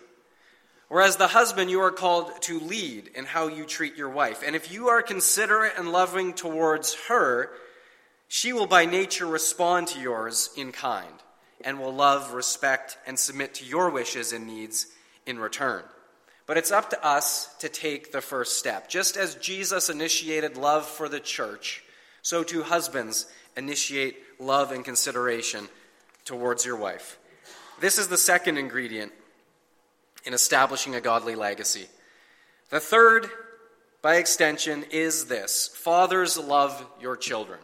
Whereas 0.94 1.16
the 1.16 1.26
husband, 1.26 1.72
you 1.72 1.82
are 1.82 1.90
called 1.90 2.40
to 2.44 2.60
lead 2.60 3.10
in 3.16 3.26
how 3.26 3.48
you 3.48 3.66
treat 3.66 3.96
your 3.98 4.10
wife. 4.10 4.44
And 4.46 4.56
if 4.56 4.72
you 4.72 4.90
are 4.90 5.02
considerate 5.02 5.74
and 5.76 5.92
loving 5.92 6.34
towards 6.34 6.94
her, 7.08 7.50
she 8.28 8.54
will 8.54 8.68
by 8.68 8.86
nature 8.86 9.26
respond 9.26 9.88
to 9.88 10.00
yours 10.00 10.52
in 10.56 10.72
kind 10.72 11.16
and 11.62 11.80
will 11.80 11.96
love, 11.96 12.36
respect, 12.36 13.00
and 13.08 13.18
submit 13.18 13.56
to 13.56 13.66
your 13.66 13.90
wishes 13.90 14.34
and 14.34 14.46
needs 14.46 14.86
in 15.26 15.40
return. 15.40 15.82
But 16.46 16.58
it's 16.58 16.72
up 16.72 16.92
to 16.92 17.04
us 17.04 17.52
to 17.56 17.70
take 17.70 18.12
the 18.12 18.22
first 18.22 18.60
step. 18.60 18.88
Just 18.88 19.18
as 19.18 19.34
Jesus 19.34 19.90
initiated 19.90 20.58
love 20.58 20.86
for 20.86 21.10
the 21.10 21.20
church, 21.20 21.84
so 22.22 22.44
too 22.44 22.62
husbands 22.62 23.26
initiate 23.58 24.18
love 24.40 24.72
and 24.72 24.86
consideration 24.86 25.70
towards 26.24 26.68
your 26.68 26.76
wife. 26.76 27.18
This 27.80 27.98
is 27.98 28.10
the 28.10 28.16
second 28.16 28.60
ingredient 28.60 29.12
in 30.24 30.34
establishing 30.34 30.96
a 30.96 31.02
godly 31.02 31.36
legacy. 31.36 31.88
The 32.70 32.80
third, 32.80 33.30
by 34.02 34.16
extension, 34.16 34.86
is 34.92 35.26
this 35.26 35.68
Fathers, 35.68 36.38
love 36.38 36.86
your 37.00 37.16
children. 37.16 37.60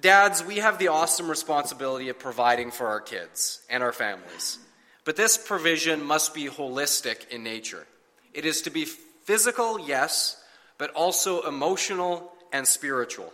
Dads, 0.00 0.44
we 0.44 0.56
have 0.58 0.78
the 0.78 0.88
awesome 0.88 1.28
responsibility 1.28 2.10
of 2.10 2.18
providing 2.18 2.70
for 2.70 2.88
our 2.88 3.00
kids 3.00 3.62
and 3.70 3.82
our 3.82 3.92
families. 3.92 4.58
But 5.04 5.16
this 5.16 5.38
provision 5.38 6.04
must 6.04 6.34
be 6.34 6.48
holistic 6.48 7.28
in 7.28 7.42
nature. 7.42 7.86
It 8.34 8.44
is 8.44 8.62
to 8.62 8.70
be 8.70 8.84
physical, 8.84 9.80
yes, 9.80 10.42
but 10.78 10.90
also 10.90 11.42
emotional 11.42 12.32
and 12.52 12.66
spiritual. 12.66 13.32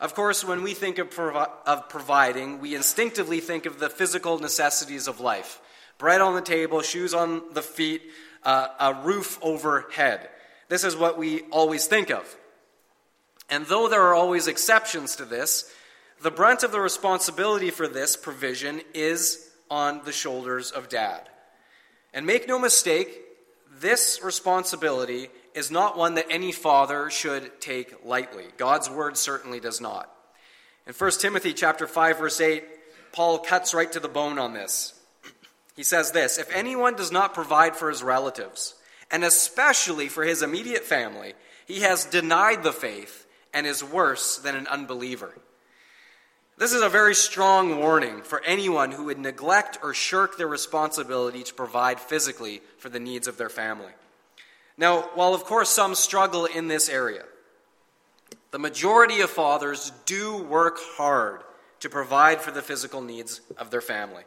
Of 0.00 0.14
course, 0.14 0.44
when 0.44 0.62
we 0.62 0.74
think 0.74 0.98
of, 0.98 1.10
provi- 1.10 1.50
of, 1.66 1.88
providing, 1.88 2.60
we 2.60 2.74
instinctively 2.74 3.40
think 3.40 3.64
of 3.64 3.78
the 3.78 3.88
physical 3.88 4.38
necessities 4.38 5.06
of 5.06 5.20
life 5.20 5.60
bread 5.98 6.20
on 6.20 6.34
the 6.34 6.40
table, 6.40 6.82
shoes 6.82 7.14
on 7.14 7.42
the 7.52 7.62
feet, 7.62 8.02
uh, 8.42 8.68
a 8.80 8.94
roof 8.94 9.38
overhead. 9.42 10.28
This 10.68 10.84
is 10.84 10.96
what 10.96 11.18
we 11.18 11.42
always 11.50 11.86
think 11.86 12.10
of. 12.10 12.36
And 13.50 13.66
though 13.66 13.88
there 13.88 14.02
are 14.02 14.14
always 14.14 14.48
exceptions 14.48 15.16
to 15.16 15.24
this, 15.24 15.70
the 16.22 16.30
brunt 16.30 16.62
of 16.62 16.72
the 16.72 16.80
responsibility 16.80 17.70
for 17.70 17.86
this 17.86 18.16
provision 18.16 18.80
is 18.94 19.50
on 19.70 20.00
the 20.04 20.12
shoulders 20.12 20.70
of 20.70 20.88
dad. 20.88 21.28
And 22.12 22.26
make 22.26 22.48
no 22.48 22.58
mistake, 22.58 23.20
this 23.80 24.20
responsibility 24.22 25.28
is 25.54 25.70
not 25.70 25.96
one 25.96 26.14
that 26.14 26.26
any 26.30 26.52
father 26.52 27.10
should 27.10 27.60
take 27.60 28.04
lightly. 28.04 28.44
God's 28.56 28.88
word 28.88 29.16
certainly 29.16 29.60
does 29.60 29.80
not. 29.80 30.10
In 30.86 30.92
1 30.92 31.10
Timothy 31.12 31.52
chapter 31.52 31.86
5 31.86 32.18
verse 32.18 32.40
8, 32.40 32.64
Paul 33.12 33.38
cuts 33.38 33.74
right 33.74 33.90
to 33.92 34.00
the 34.00 34.08
bone 34.08 34.38
on 34.38 34.54
this. 34.54 34.94
He 35.74 35.82
says 35.82 36.12
this, 36.12 36.38
if 36.38 36.54
anyone 36.54 36.94
does 36.94 37.10
not 37.10 37.34
provide 37.34 37.76
for 37.76 37.90
his 37.90 38.02
relatives, 38.02 38.74
and 39.10 39.24
especially 39.24 40.08
for 40.08 40.24
his 40.24 40.42
immediate 40.42 40.84
family, 40.84 41.34
he 41.66 41.80
has 41.80 42.04
denied 42.04 42.62
the 42.62 42.72
faith 42.72 43.26
and 43.52 43.66
is 43.66 43.82
worse 43.82 44.38
than 44.38 44.56
an 44.56 44.66
unbeliever. 44.66 45.34
This 46.56 46.72
is 46.72 46.82
a 46.82 46.88
very 46.88 47.16
strong 47.16 47.80
warning 47.80 48.22
for 48.22 48.42
anyone 48.44 48.92
who 48.92 49.04
would 49.06 49.18
neglect 49.18 49.78
or 49.82 49.92
shirk 49.92 50.38
their 50.38 50.46
responsibility 50.46 51.42
to 51.42 51.54
provide 51.54 51.98
physically 51.98 52.62
for 52.78 52.88
the 52.88 53.00
needs 53.00 53.26
of 53.26 53.36
their 53.36 53.48
family. 53.48 53.92
Now, 54.76 55.02
while 55.14 55.34
of 55.34 55.44
course 55.44 55.68
some 55.68 55.96
struggle 55.96 56.46
in 56.46 56.68
this 56.68 56.88
area, 56.88 57.24
the 58.52 58.58
majority 58.60 59.20
of 59.20 59.30
fathers 59.30 59.90
do 60.06 60.36
work 60.36 60.78
hard 60.96 61.42
to 61.80 61.90
provide 61.90 62.40
for 62.40 62.52
the 62.52 62.62
physical 62.62 63.02
needs 63.02 63.40
of 63.58 63.70
their 63.70 63.80
family. 63.80 64.22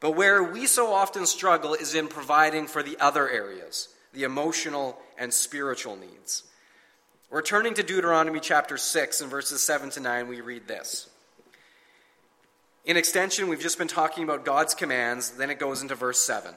But 0.00 0.12
where 0.12 0.42
we 0.42 0.66
so 0.66 0.92
often 0.92 1.26
struggle 1.26 1.74
is 1.74 1.94
in 1.94 2.08
providing 2.08 2.66
for 2.66 2.82
the 2.82 2.98
other 2.98 3.28
areas, 3.28 3.88
the 4.14 4.24
emotional 4.24 4.98
and 5.18 5.32
spiritual 5.32 5.96
needs. 5.96 6.44
Returning 7.30 7.74
to 7.74 7.82
Deuteronomy 7.82 8.40
chapter 8.40 8.76
6 8.76 9.20
and 9.20 9.30
verses 9.30 9.62
7 9.62 9.90
to 9.90 10.00
9, 10.00 10.26
we 10.26 10.40
read 10.40 10.66
this. 10.66 11.08
In 12.86 12.96
extension, 12.96 13.48
we've 13.48 13.60
just 13.60 13.78
been 13.78 13.88
talking 13.88 14.24
about 14.24 14.44
God's 14.44 14.74
commands, 14.74 15.30
then 15.32 15.50
it 15.50 15.58
goes 15.58 15.82
into 15.82 15.94
verse 15.94 16.18
7. 16.18 16.54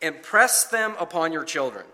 Impress 0.00 0.64
them 0.64 0.94
upon 1.00 1.32
your 1.32 1.44
children. 1.44 1.84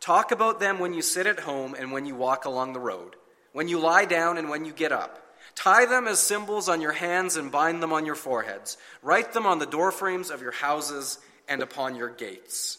Talk 0.00 0.32
about 0.32 0.58
them 0.58 0.78
when 0.78 0.94
you 0.94 1.02
sit 1.02 1.26
at 1.26 1.40
home 1.40 1.74
and 1.78 1.92
when 1.92 2.06
you 2.06 2.14
walk 2.14 2.44
along 2.44 2.72
the 2.72 2.80
road, 2.80 3.16
when 3.52 3.68
you 3.68 3.78
lie 3.78 4.04
down 4.06 4.38
and 4.38 4.48
when 4.48 4.64
you 4.64 4.72
get 4.72 4.90
up. 4.90 5.25
Tie 5.56 5.86
them 5.86 6.06
as 6.06 6.20
symbols 6.20 6.68
on 6.68 6.80
your 6.80 6.92
hands 6.92 7.36
and 7.36 7.50
bind 7.50 7.82
them 7.82 7.92
on 7.92 8.06
your 8.06 8.14
foreheads. 8.14 8.76
Write 9.02 9.32
them 9.32 9.46
on 9.46 9.58
the 9.58 9.66
doorframes 9.66 10.30
of 10.30 10.42
your 10.42 10.52
houses 10.52 11.18
and 11.48 11.62
upon 11.62 11.96
your 11.96 12.10
gates. 12.10 12.78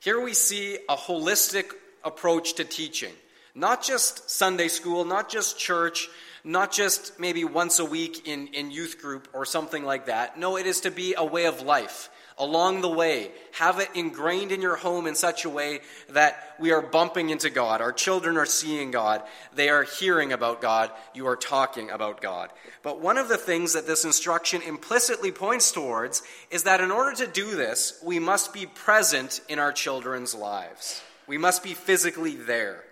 Here 0.00 0.20
we 0.20 0.34
see 0.34 0.78
a 0.88 0.96
holistic 0.96 1.72
approach 2.02 2.54
to 2.54 2.64
teaching. 2.64 3.12
Not 3.54 3.82
just 3.82 4.28
Sunday 4.28 4.68
school, 4.68 5.04
not 5.04 5.30
just 5.30 5.58
church, 5.58 6.08
not 6.44 6.70
just 6.70 7.18
maybe 7.18 7.44
once 7.44 7.78
a 7.78 7.84
week 7.84 8.28
in, 8.28 8.48
in 8.48 8.70
youth 8.70 9.00
group 9.00 9.28
or 9.32 9.46
something 9.46 9.84
like 9.84 10.06
that. 10.06 10.38
No, 10.38 10.56
it 10.56 10.66
is 10.66 10.82
to 10.82 10.90
be 10.90 11.14
a 11.16 11.24
way 11.24 11.46
of 11.46 11.62
life 11.62 12.10
along 12.38 12.80
the 12.80 12.88
way. 12.88 13.30
Have 13.52 13.78
it 13.78 13.88
ingrained 13.94 14.52
in 14.52 14.60
your 14.60 14.76
home 14.76 15.06
in 15.06 15.14
such 15.14 15.44
a 15.44 15.50
way 15.50 15.80
that 16.10 16.54
we 16.58 16.72
are 16.72 16.82
bumping 16.82 17.30
into 17.30 17.50
God. 17.50 17.80
Our 17.80 17.92
children 17.92 18.36
are 18.36 18.46
seeing 18.46 18.90
God. 18.90 19.22
They 19.54 19.68
are 19.68 19.84
hearing 19.84 20.32
about 20.32 20.60
God. 20.60 20.90
You 21.14 21.26
are 21.28 21.36
talking 21.36 21.90
about 21.90 22.20
God. 22.20 22.50
But 22.82 23.00
one 23.00 23.18
of 23.18 23.28
the 23.28 23.36
things 23.36 23.72
that 23.72 23.86
this 23.86 24.04
instruction 24.04 24.62
implicitly 24.62 25.32
points 25.32 25.72
towards 25.72 26.22
is 26.50 26.64
that 26.64 26.80
in 26.80 26.90
order 26.90 27.16
to 27.16 27.26
do 27.26 27.54
this, 27.56 28.00
we 28.04 28.18
must 28.18 28.52
be 28.52 28.66
present 28.66 29.40
in 29.48 29.58
our 29.58 29.72
children's 29.72 30.34
lives. 30.34 31.02
We 31.26 31.38
must 31.38 31.62
be 31.62 31.74
physically 31.74 32.36
there. 32.36 32.84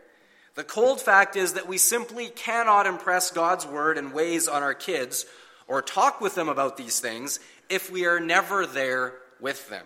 The 0.54 0.64
cold 0.64 1.00
fact 1.00 1.36
is 1.36 1.54
that 1.54 1.68
we 1.68 1.78
simply 1.78 2.28
cannot 2.28 2.86
impress 2.86 3.30
God's 3.30 3.66
word 3.66 3.96
and 3.96 4.12
ways 4.12 4.48
on 4.48 4.62
our 4.62 4.74
kids 4.74 5.24
or 5.66 5.80
talk 5.80 6.20
with 6.20 6.34
them 6.34 6.48
about 6.48 6.76
these 6.76 7.00
things 7.00 7.40
if 7.70 7.90
we 7.90 8.04
are 8.04 8.20
never 8.20 8.66
there 8.66 9.14
with 9.40 9.68
them. 9.70 9.84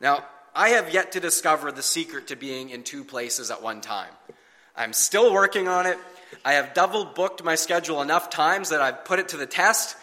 Now, 0.00 0.24
I 0.54 0.70
have 0.70 0.92
yet 0.92 1.12
to 1.12 1.20
discover 1.20 1.72
the 1.72 1.82
secret 1.82 2.28
to 2.28 2.36
being 2.36 2.70
in 2.70 2.82
two 2.82 3.04
places 3.04 3.50
at 3.50 3.62
one 3.62 3.80
time. 3.80 4.10
I'm 4.76 4.92
still 4.92 5.32
working 5.32 5.66
on 5.66 5.86
it. 5.86 5.98
I 6.44 6.54
have 6.54 6.74
double 6.74 7.04
booked 7.04 7.42
my 7.42 7.54
schedule 7.54 8.02
enough 8.02 8.28
times 8.28 8.68
that 8.68 8.80
I've 8.80 9.04
put 9.04 9.18
it 9.18 9.28
to 9.28 9.36
the 9.36 9.46
test. 9.46 9.96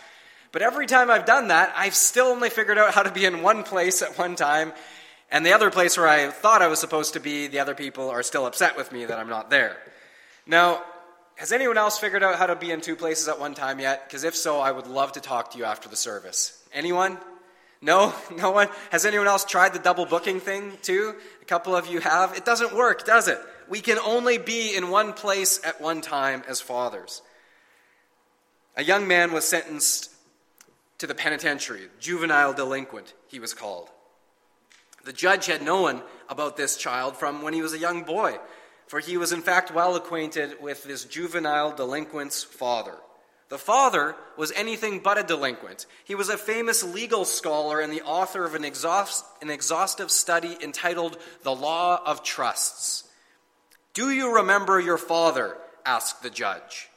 But 0.52 0.62
every 0.62 0.88
time 0.88 1.12
I've 1.12 1.26
done 1.26 1.50
that, 1.50 1.74
I've 1.76 1.96
still 1.96 2.28
only 2.28 2.50
figured 2.50 2.78
out 2.78 2.94
how 2.94 3.04
to 3.04 3.12
be 3.12 3.26
in 3.26 3.42
one 3.42 3.64
place 3.64 4.02
at 4.02 4.18
one 4.18 4.36
time 4.36 4.74
and 5.36 5.46
the 5.46 5.52
other 5.52 5.70
place 5.70 5.98
where 5.98 6.08
I 6.08 6.30
thought 6.30 6.62
I 6.62 6.68
was 6.68 6.80
supposed 6.80 7.16
to 7.16 7.20
be, 7.20 7.48
the 7.48 7.60
other 7.60 7.76
people 7.76 8.10
are 8.10 8.24
still 8.24 8.46
upset 8.46 8.78
with 8.78 8.94
me 8.94 9.04
that 9.04 9.20
I'm 9.20 9.28
not 9.28 9.50
there. 9.50 9.76
Now, 10.48 10.82
has 11.36 11.52
anyone 11.52 11.78
else 11.78 12.00
figured 12.00 12.24
out 12.24 12.38
how 12.38 12.46
to 12.46 12.56
be 12.56 12.72
in 12.72 12.80
two 12.80 12.96
places 12.96 13.28
at 13.28 13.38
one 13.38 13.54
time 13.54 13.82
yet? 13.82 14.08
Because 14.08 14.24
if 14.24 14.34
so, 14.34 14.62
I 14.62 14.72
would 14.72 14.88
love 14.88 15.12
to 15.12 15.20
talk 15.20 15.52
to 15.52 15.58
you 15.58 15.66
after 15.66 15.90
the 15.90 15.98
service. 15.98 16.58
Anyone? 16.74 17.18
No? 17.82 18.14
No 18.38 18.52
one? 18.52 18.70
Has 18.92 19.06
anyone 19.06 19.28
else 19.28 19.44
tried 19.44 19.74
the 19.74 19.80
double 19.80 20.06
booking 20.06 20.40
thing 20.40 20.72
too? 20.82 21.16
A 21.42 21.46
couple 21.46 21.76
of 21.76 21.88
you 21.88 22.00
have. 22.00 22.38
It 22.38 22.46
doesn't 22.46 22.74
work, 22.74 23.06
does 23.06 23.28
it? 23.28 23.38
We 23.68 23.82
can 23.82 24.00
only 24.00 24.38
be 24.38 24.74
in 24.74 24.90
one 24.90 25.12
place 25.12 25.60
at 25.66 25.82
one 25.82 26.00
time 26.00 26.44
as 26.48 26.62
fathers. 26.62 27.22
A 28.78 28.86
young 28.86 29.06
man 29.06 29.34
was 29.34 29.44
sentenced 29.44 30.12
to 31.00 31.08
the 31.08 31.14
penitentiary, 31.14 31.90
juvenile 32.00 32.54
delinquent, 32.54 33.14
he 33.28 33.42
was 33.42 33.54
called. 33.54 33.90
The 35.06 35.14
judge 35.14 35.46
had 35.46 35.62
known 35.62 36.02
about 36.30 36.58
this 36.58 36.76
child 36.76 37.16
from 37.16 37.44
when 37.44 37.54
he 37.54 37.62
was 37.62 37.74
a 37.74 37.80
young 37.80 38.04
boy, 38.04 38.40
for 38.88 39.00
he 39.00 39.18
was 39.18 39.32
in 39.32 39.42
fact 39.42 39.72
well 39.72 39.96
acquainted 39.96 40.60
with 40.60 40.84
this 40.84 41.06
juvenile 41.06 41.72
delinquent's 41.72 42.44
father. 42.44 42.96
The 43.50 43.60
father 43.60 44.16
was 44.36 44.52
anything 44.54 45.00
but 45.00 45.20
a 45.20 45.24
delinquent. 45.24 45.86
He 46.04 46.16
was 46.16 46.30
a 46.30 46.38
famous 46.38 46.84
legal 46.84 47.24
scholar 47.24 47.80
and 47.80 47.94
the 47.94 48.02
author 48.02 48.46
of 48.46 48.56
an, 48.56 48.66
exhaust, 48.66 49.24
an 49.44 49.52
exhaustive 49.52 50.10
study 50.10 50.58
entitled 50.60 51.20
The 51.44 51.54
Law 51.54 52.02
of 52.04 52.24
Trusts. 52.24 53.04
Do 53.94 54.10
you 54.10 54.38
remember 54.38 54.80
your 54.80 54.98
father? 54.98 55.56
asked 55.86 56.24
the 56.24 56.32
judge. 56.32 56.90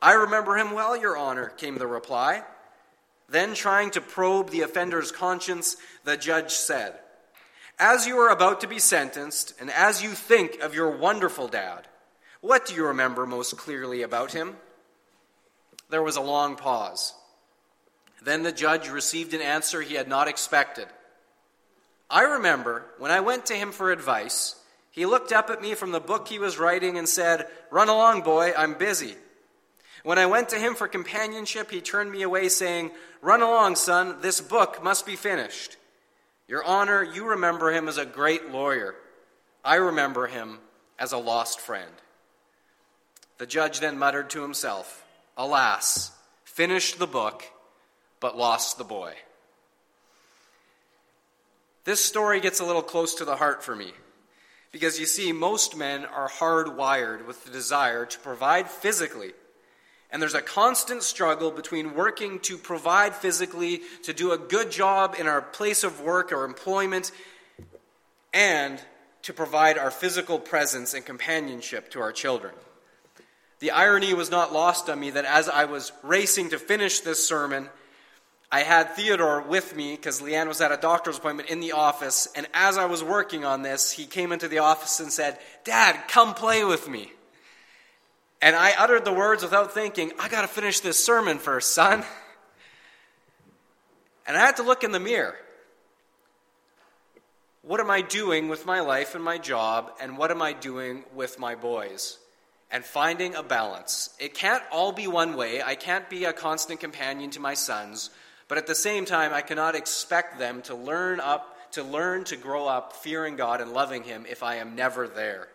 I 0.00 0.14
remember 0.14 0.56
him 0.56 0.72
well, 0.72 0.96
Your 0.96 1.18
Honor, 1.18 1.50
came 1.50 1.76
the 1.76 1.86
reply. 1.86 2.42
Then, 3.28 3.52
trying 3.52 3.90
to 3.90 4.00
probe 4.00 4.48
the 4.48 4.62
offender's 4.62 5.12
conscience, 5.12 5.76
the 6.04 6.16
judge 6.16 6.52
said, 6.52 6.98
As 7.78 8.06
you 8.06 8.18
are 8.18 8.30
about 8.30 8.60
to 8.60 8.68
be 8.68 8.78
sentenced, 8.78 9.54
and 9.60 9.70
as 9.70 10.02
you 10.02 10.10
think 10.10 10.60
of 10.60 10.74
your 10.74 10.90
wonderful 10.90 11.48
dad, 11.48 11.88
what 12.40 12.66
do 12.66 12.74
you 12.74 12.86
remember 12.86 13.26
most 13.26 13.56
clearly 13.56 14.02
about 14.02 14.32
him? 14.32 14.56
There 15.90 16.02
was 16.02 16.16
a 16.16 16.22
long 16.22 16.56
pause. 16.56 17.14
Then 18.22 18.42
the 18.42 18.52
judge 18.52 18.88
received 18.88 19.34
an 19.34 19.40
answer 19.40 19.82
he 19.82 19.94
had 19.94 20.08
not 20.08 20.28
expected. 20.28 20.86
I 22.08 22.22
remember 22.22 22.84
when 22.98 23.10
I 23.10 23.20
went 23.20 23.46
to 23.46 23.54
him 23.54 23.72
for 23.72 23.90
advice, 23.90 24.56
he 24.90 25.06
looked 25.06 25.32
up 25.32 25.50
at 25.50 25.60
me 25.60 25.74
from 25.74 25.90
the 25.90 26.00
book 26.00 26.28
he 26.28 26.38
was 26.38 26.58
writing 26.58 26.96
and 26.96 27.08
said, 27.08 27.48
Run 27.70 27.88
along, 27.88 28.22
boy, 28.22 28.52
I'm 28.56 28.74
busy. 28.74 29.16
When 30.04 30.18
I 30.18 30.26
went 30.26 30.50
to 30.50 30.58
him 30.58 30.74
for 30.74 30.86
companionship, 30.86 31.70
he 31.70 31.80
turned 31.80 32.12
me 32.12 32.22
away, 32.22 32.48
saying, 32.48 32.92
Run 33.20 33.42
along, 33.42 33.76
son, 33.76 34.20
this 34.20 34.40
book 34.40 34.82
must 34.84 35.06
be 35.06 35.16
finished. 35.16 35.76
Your 36.46 36.64
Honor, 36.64 37.02
you 37.02 37.26
remember 37.26 37.72
him 37.72 37.88
as 37.88 37.96
a 37.96 38.04
great 38.04 38.50
lawyer. 38.50 38.94
I 39.64 39.76
remember 39.76 40.26
him 40.26 40.58
as 40.98 41.12
a 41.12 41.18
lost 41.18 41.60
friend. 41.60 41.90
The 43.38 43.46
judge 43.46 43.80
then 43.80 43.98
muttered 43.98 44.30
to 44.30 44.42
himself, 44.42 45.04
Alas, 45.36 46.12
finished 46.44 46.98
the 46.98 47.06
book, 47.06 47.44
but 48.20 48.36
lost 48.36 48.78
the 48.78 48.84
boy. 48.84 49.14
This 51.84 52.00
story 52.00 52.40
gets 52.40 52.60
a 52.60 52.64
little 52.64 52.82
close 52.82 53.14
to 53.16 53.24
the 53.24 53.36
heart 53.36 53.62
for 53.62 53.74
me. 53.74 53.92
Because 54.72 54.98
you 54.98 55.06
see, 55.06 55.32
most 55.32 55.76
men 55.76 56.04
are 56.04 56.28
hardwired 56.28 57.26
with 57.26 57.44
the 57.44 57.50
desire 57.50 58.06
to 58.06 58.18
provide 58.18 58.68
physically 58.68 59.32
and 60.14 60.22
there's 60.22 60.34
a 60.34 60.40
constant 60.40 61.02
struggle 61.02 61.50
between 61.50 61.96
working 61.96 62.38
to 62.38 62.56
provide 62.56 63.16
physically, 63.16 63.80
to 64.04 64.12
do 64.12 64.30
a 64.30 64.38
good 64.38 64.70
job 64.70 65.16
in 65.18 65.26
our 65.26 65.42
place 65.42 65.82
of 65.82 66.00
work 66.00 66.30
or 66.30 66.44
employment, 66.44 67.10
and 68.32 68.80
to 69.22 69.32
provide 69.32 69.76
our 69.76 69.90
physical 69.90 70.38
presence 70.38 70.94
and 70.94 71.04
companionship 71.04 71.90
to 71.90 72.00
our 72.00 72.12
children. 72.12 72.54
The 73.58 73.72
irony 73.72 74.14
was 74.14 74.30
not 74.30 74.52
lost 74.52 74.88
on 74.88 75.00
me 75.00 75.10
that 75.10 75.24
as 75.24 75.48
I 75.48 75.64
was 75.64 75.90
racing 76.04 76.50
to 76.50 76.60
finish 76.60 77.00
this 77.00 77.26
sermon, 77.26 77.68
I 78.52 78.60
had 78.60 78.94
Theodore 78.94 79.42
with 79.42 79.74
me 79.74 79.96
because 79.96 80.20
Leanne 80.20 80.46
was 80.46 80.60
at 80.60 80.70
a 80.70 80.76
doctor's 80.76 81.18
appointment 81.18 81.50
in 81.50 81.58
the 81.58 81.72
office. 81.72 82.28
And 82.36 82.46
as 82.54 82.78
I 82.78 82.84
was 82.84 83.02
working 83.02 83.44
on 83.44 83.62
this, 83.62 83.90
he 83.90 84.06
came 84.06 84.30
into 84.30 84.46
the 84.46 84.58
office 84.58 85.00
and 85.00 85.10
said, 85.10 85.40
Dad, 85.64 86.06
come 86.06 86.34
play 86.34 86.62
with 86.62 86.88
me. 86.88 87.10
And 88.44 88.54
I 88.54 88.74
uttered 88.78 89.06
the 89.06 89.12
words 89.12 89.42
without 89.42 89.72
thinking, 89.72 90.12
I 90.18 90.28
got 90.28 90.42
to 90.42 90.48
finish 90.48 90.80
this 90.80 91.02
sermon 91.02 91.38
first, 91.38 91.74
son. 91.74 92.04
And 94.26 94.36
I 94.36 94.40
had 94.40 94.56
to 94.56 94.62
look 94.62 94.84
in 94.84 94.92
the 94.92 95.00
mirror. 95.00 95.34
What 97.62 97.80
am 97.80 97.90
I 97.90 98.02
doing 98.02 98.48
with 98.48 98.66
my 98.66 98.80
life 98.80 99.14
and 99.14 99.24
my 99.24 99.38
job, 99.38 99.92
and 99.98 100.18
what 100.18 100.30
am 100.30 100.42
I 100.42 100.52
doing 100.52 101.04
with 101.14 101.38
my 101.38 101.54
boys? 101.54 102.18
And 102.70 102.84
finding 102.84 103.34
a 103.34 103.42
balance. 103.42 104.10
It 104.20 104.34
can't 104.34 104.62
all 104.70 104.92
be 104.92 105.06
one 105.06 105.38
way. 105.38 105.62
I 105.62 105.74
can't 105.74 106.10
be 106.10 106.26
a 106.26 106.34
constant 106.34 106.80
companion 106.80 107.30
to 107.30 107.40
my 107.40 107.54
sons, 107.54 108.10
but 108.48 108.58
at 108.58 108.66
the 108.66 108.74
same 108.74 109.06
time, 109.06 109.32
I 109.32 109.40
cannot 109.40 109.74
expect 109.74 110.38
them 110.38 110.60
to 110.62 110.74
learn 110.74 111.18
up, 111.18 111.72
to 111.72 111.82
learn 111.82 112.24
to 112.24 112.36
grow 112.36 112.68
up 112.68 112.92
fearing 112.92 113.36
God 113.36 113.62
and 113.62 113.72
loving 113.72 114.02
Him 114.02 114.26
if 114.28 114.42
I 114.42 114.56
am 114.56 114.74
never 114.74 115.08
there. 115.08 115.48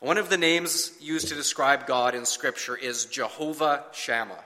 One 0.00 0.16
of 0.16 0.30
the 0.30 0.38
names 0.38 0.92
used 1.00 1.28
to 1.28 1.34
describe 1.34 1.86
God 1.86 2.14
in 2.14 2.24
Scripture 2.24 2.76
is 2.76 3.06
Jehovah 3.06 3.84
Shammah. 3.92 4.44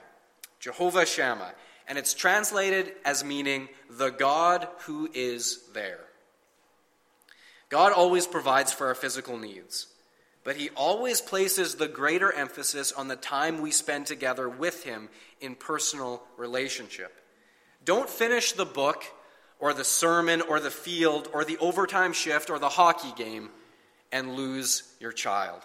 Jehovah 0.59 1.05
Shammah. 1.05 1.53
And 1.87 1.97
it's 1.97 2.15
translated 2.15 2.93
as 3.05 3.23
meaning 3.23 3.69
the 3.87 4.09
God 4.09 4.67
who 4.85 5.09
is 5.13 5.59
there. 5.73 5.99
God 7.69 7.91
always 7.91 8.25
provides 8.25 8.71
for 8.71 8.87
our 8.87 8.95
physical 8.95 9.37
needs, 9.37 9.87
but 10.43 10.55
He 10.55 10.69
always 10.71 11.21
places 11.21 11.75
the 11.75 11.87
greater 11.87 12.31
emphasis 12.31 12.91
on 12.91 13.07
the 13.07 13.15
time 13.15 13.61
we 13.61 13.71
spend 13.71 14.07
together 14.07 14.49
with 14.49 14.83
Him 14.83 15.09
in 15.39 15.53
personal 15.53 16.23
relationship. 16.37 17.13
Don't 17.85 18.09
finish 18.09 18.53
the 18.53 18.65
book 18.65 19.03
or 19.59 19.73
the 19.73 19.83
sermon 19.83 20.41
or 20.41 20.59
the 20.59 20.71
field 20.71 21.27
or 21.33 21.43
the 21.45 21.57
overtime 21.57 22.13
shift 22.13 22.49
or 22.49 22.57
the 22.57 22.69
hockey 22.69 23.13
game 23.15 23.49
and 24.13 24.35
lose 24.35 24.83
your 25.01 25.11
child. 25.11 25.59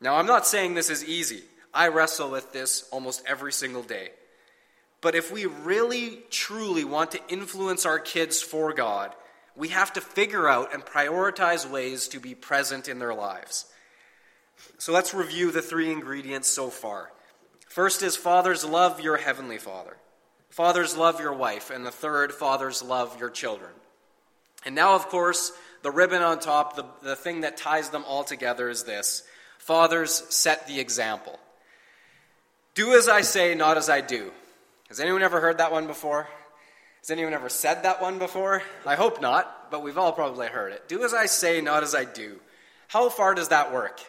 Now, 0.00 0.14
I'm 0.14 0.26
not 0.26 0.46
saying 0.46 0.74
this 0.74 0.90
is 0.90 1.04
easy. 1.04 1.42
I 1.74 1.88
wrestle 1.88 2.30
with 2.30 2.52
this 2.52 2.88
almost 2.92 3.24
every 3.26 3.52
single 3.52 3.82
day. 3.82 4.10
But 5.00 5.14
if 5.14 5.32
we 5.32 5.46
really, 5.46 6.20
truly 6.30 6.84
want 6.84 7.12
to 7.12 7.20
influence 7.28 7.86
our 7.86 7.98
kids 7.98 8.40
for 8.40 8.72
God, 8.72 9.12
we 9.56 9.68
have 9.68 9.92
to 9.94 10.00
figure 10.00 10.48
out 10.48 10.72
and 10.72 10.84
prioritize 10.84 11.68
ways 11.68 12.06
to 12.08 12.20
be 12.20 12.34
present 12.34 12.86
in 12.88 12.98
their 12.98 13.14
lives. 13.14 13.66
So 14.78 14.92
let's 14.92 15.14
review 15.14 15.50
the 15.50 15.62
three 15.62 15.90
ingredients 15.90 16.48
so 16.48 16.68
far. 16.68 17.10
First 17.68 18.02
is 18.02 18.16
fathers 18.16 18.64
love 18.64 19.00
your 19.00 19.16
heavenly 19.16 19.58
father. 19.58 19.96
Fathers 20.50 20.96
love 20.96 21.20
your 21.20 21.32
wife. 21.32 21.70
And 21.70 21.86
the 21.86 21.90
third, 21.90 22.32
fathers 22.32 22.82
love 22.82 23.18
your 23.18 23.30
children. 23.30 23.70
And 24.64 24.74
now, 24.74 24.94
of 24.94 25.08
course, 25.08 25.52
the 25.82 25.90
ribbon 25.90 26.22
on 26.22 26.38
top, 26.40 26.76
the, 26.76 26.84
the 27.02 27.16
thing 27.16 27.42
that 27.42 27.56
ties 27.56 27.90
them 27.90 28.04
all 28.06 28.24
together 28.24 28.68
is 28.68 28.84
this 28.84 29.22
Fathers, 29.58 30.24
set 30.30 30.66
the 30.66 30.80
example. 30.80 31.38
Do 32.74 32.94
as 32.94 33.08
I 33.08 33.22
say, 33.22 33.54
not 33.54 33.76
as 33.76 33.90
I 33.90 34.00
do. 34.00 34.30
Has 34.88 35.00
anyone 35.00 35.22
ever 35.22 35.40
heard 35.40 35.58
that 35.58 35.72
one 35.72 35.86
before? 35.86 36.28
Has 37.00 37.10
anyone 37.10 37.34
ever 37.34 37.48
said 37.48 37.82
that 37.82 38.00
one 38.00 38.18
before? 38.18 38.62
I 38.86 38.94
hope 38.94 39.20
not, 39.20 39.70
but 39.70 39.82
we've 39.82 39.98
all 39.98 40.12
probably 40.12 40.46
heard 40.46 40.72
it. 40.72 40.88
Do 40.88 41.04
as 41.04 41.12
I 41.12 41.26
say, 41.26 41.60
not 41.60 41.82
as 41.82 41.94
I 41.94 42.04
do. 42.04 42.40
How 42.86 43.08
far 43.08 43.34
does 43.34 43.48
that 43.48 43.72
work? 43.72 44.00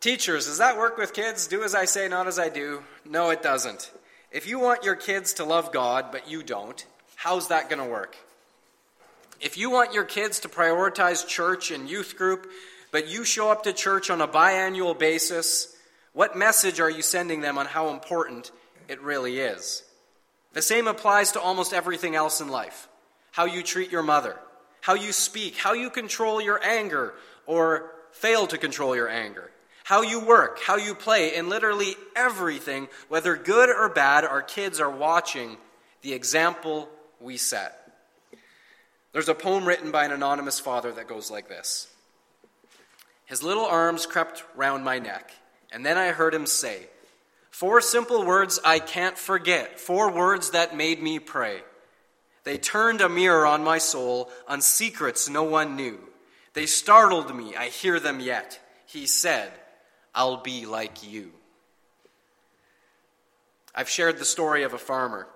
Teachers, 0.00 0.46
does 0.46 0.58
that 0.58 0.76
work 0.76 0.96
with 0.96 1.14
kids? 1.14 1.46
Do 1.46 1.64
as 1.64 1.74
I 1.74 1.86
say, 1.86 2.08
not 2.08 2.26
as 2.26 2.38
I 2.38 2.50
do? 2.50 2.82
No, 3.04 3.30
it 3.30 3.42
doesn't. 3.42 3.90
If 4.30 4.46
you 4.46 4.60
want 4.60 4.84
your 4.84 4.94
kids 4.94 5.34
to 5.34 5.44
love 5.44 5.72
God, 5.72 6.12
but 6.12 6.30
you 6.30 6.42
don't, 6.42 6.84
how's 7.16 7.48
that 7.48 7.70
going 7.70 7.82
to 7.82 7.90
work? 7.90 8.16
If 9.40 9.56
you 9.56 9.70
want 9.70 9.92
your 9.92 10.04
kids 10.04 10.40
to 10.40 10.48
prioritize 10.48 11.26
church 11.26 11.70
and 11.70 11.88
youth 11.88 12.16
group, 12.16 12.50
but 12.90 13.08
you 13.08 13.24
show 13.24 13.50
up 13.50 13.62
to 13.64 13.72
church 13.72 14.10
on 14.10 14.20
a 14.20 14.26
biannual 14.26 14.98
basis, 14.98 15.76
what 16.12 16.36
message 16.36 16.80
are 16.80 16.90
you 16.90 17.02
sending 17.02 17.40
them 17.40 17.58
on 17.58 17.66
how 17.66 17.90
important 17.90 18.50
it 18.88 19.00
really 19.00 19.38
is? 19.38 19.84
The 20.54 20.62
same 20.62 20.88
applies 20.88 21.32
to 21.32 21.40
almost 21.40 21.72
everything 21.72 22.16
else 22.16 22.40
in 22.40 22.48
life 22.48 22.88
how 23.30 23.44
you 23.44 23.62
treat 23.62 23.92
your 23.92 24.02
mother, 24.02 24.34
how 24.80 24.94
you 24.94 25.12
speak, 25.12 25.56
how 25.56 25.72
you 25.72 25.90
control 25.90 26.40
your 26.40 26.60
anger 26.64 27.14
or 27.46 27.92
fail 28.10 28.48
to 28.48 28.58
control 28.58 28.96
your 28.96 29.08
anger, 29.08 29.52
how 29.84 30.02
you 30.02 30.18
work, 30.18 30.58
how 30.60 30.76
you 30.76 30.92
play, 30.92 31.36
and 31.36 31.48
literally 31.48 31.94
everything, 32.16 32.88
whether 33.08 33.36
good 33.36 33.68
or 33.68 33.88
bad, 33.88 34.24
our 34.24 34.42
kids 34.42 34.80
are 34.80 34.90
watching 34.90 35.56
the 36.02 36.12
example 36.12 36.88
we 37.20 37.36
set. 37.36 37.77
There's 39.18 39.28
a 39.28 39.34
poem 39.34 39.66
written 39.66 39.90
by 39.90 40.04
an 40.04 40.12
anonymous 40.12 40.60
father 40.60 40.92
that 40.92 41.08
goes 41.08 41.28
like 41.28 41.48
this 41.48 41.88
His 43.24 43.42
little 43.42 43.64
arms 43.64 44.06
crept 44.06 44.44
round 44.54 44.84
my 44.84 45.00
neck, 45.00 45.32
and 45.72 45.84
then 45.84 45.98
I 45.98 46.12
heard 46.12 46.32
him 46.32 46.46
say, 46.46 46.86
Four 47.50 47.80
simple 47.80 48.24
words 48.24 48.60
I 48.64 48.78
can't 48.78 49.18
forget, 49.18 49.80
four 49.80 50.12
words 50.12 50.50
that 50.50 50.76
made 50.76 51.02
me 51.02 51.18
pray. 51.18 51.62
They 52.44 52.58
turned 52.58 53.00
a 53.00 53.08
mirror 53.08 53.44
on 53.44 53.64
my 53.64 53.78
soul, 53.78 54.30
on 54.46 54.60
secrets 54.60 55.28
no 55.28 55.42
one 55.42 55.74
knew. 55.74 55.98
They 56.52 56.66
startled 56.66 57.34
me, 57.34 57.56
I 57.56 57.70
hear 57.70 57.98
them 57.98 58.20
yet. 58.20 58.60
He 58.86 59.06
said, 59.06 59.50
I'll 60.14 60.44
be 60.44 60.64
like 60.64 61.04
you. 61.10 61.32
I've 63.74 63.88
shared 63.88 64.18
the 64.18 64.24
story 64.24 64.62
of 64.62 64.74
a 64.74 64.78
farmer 64.78 65.26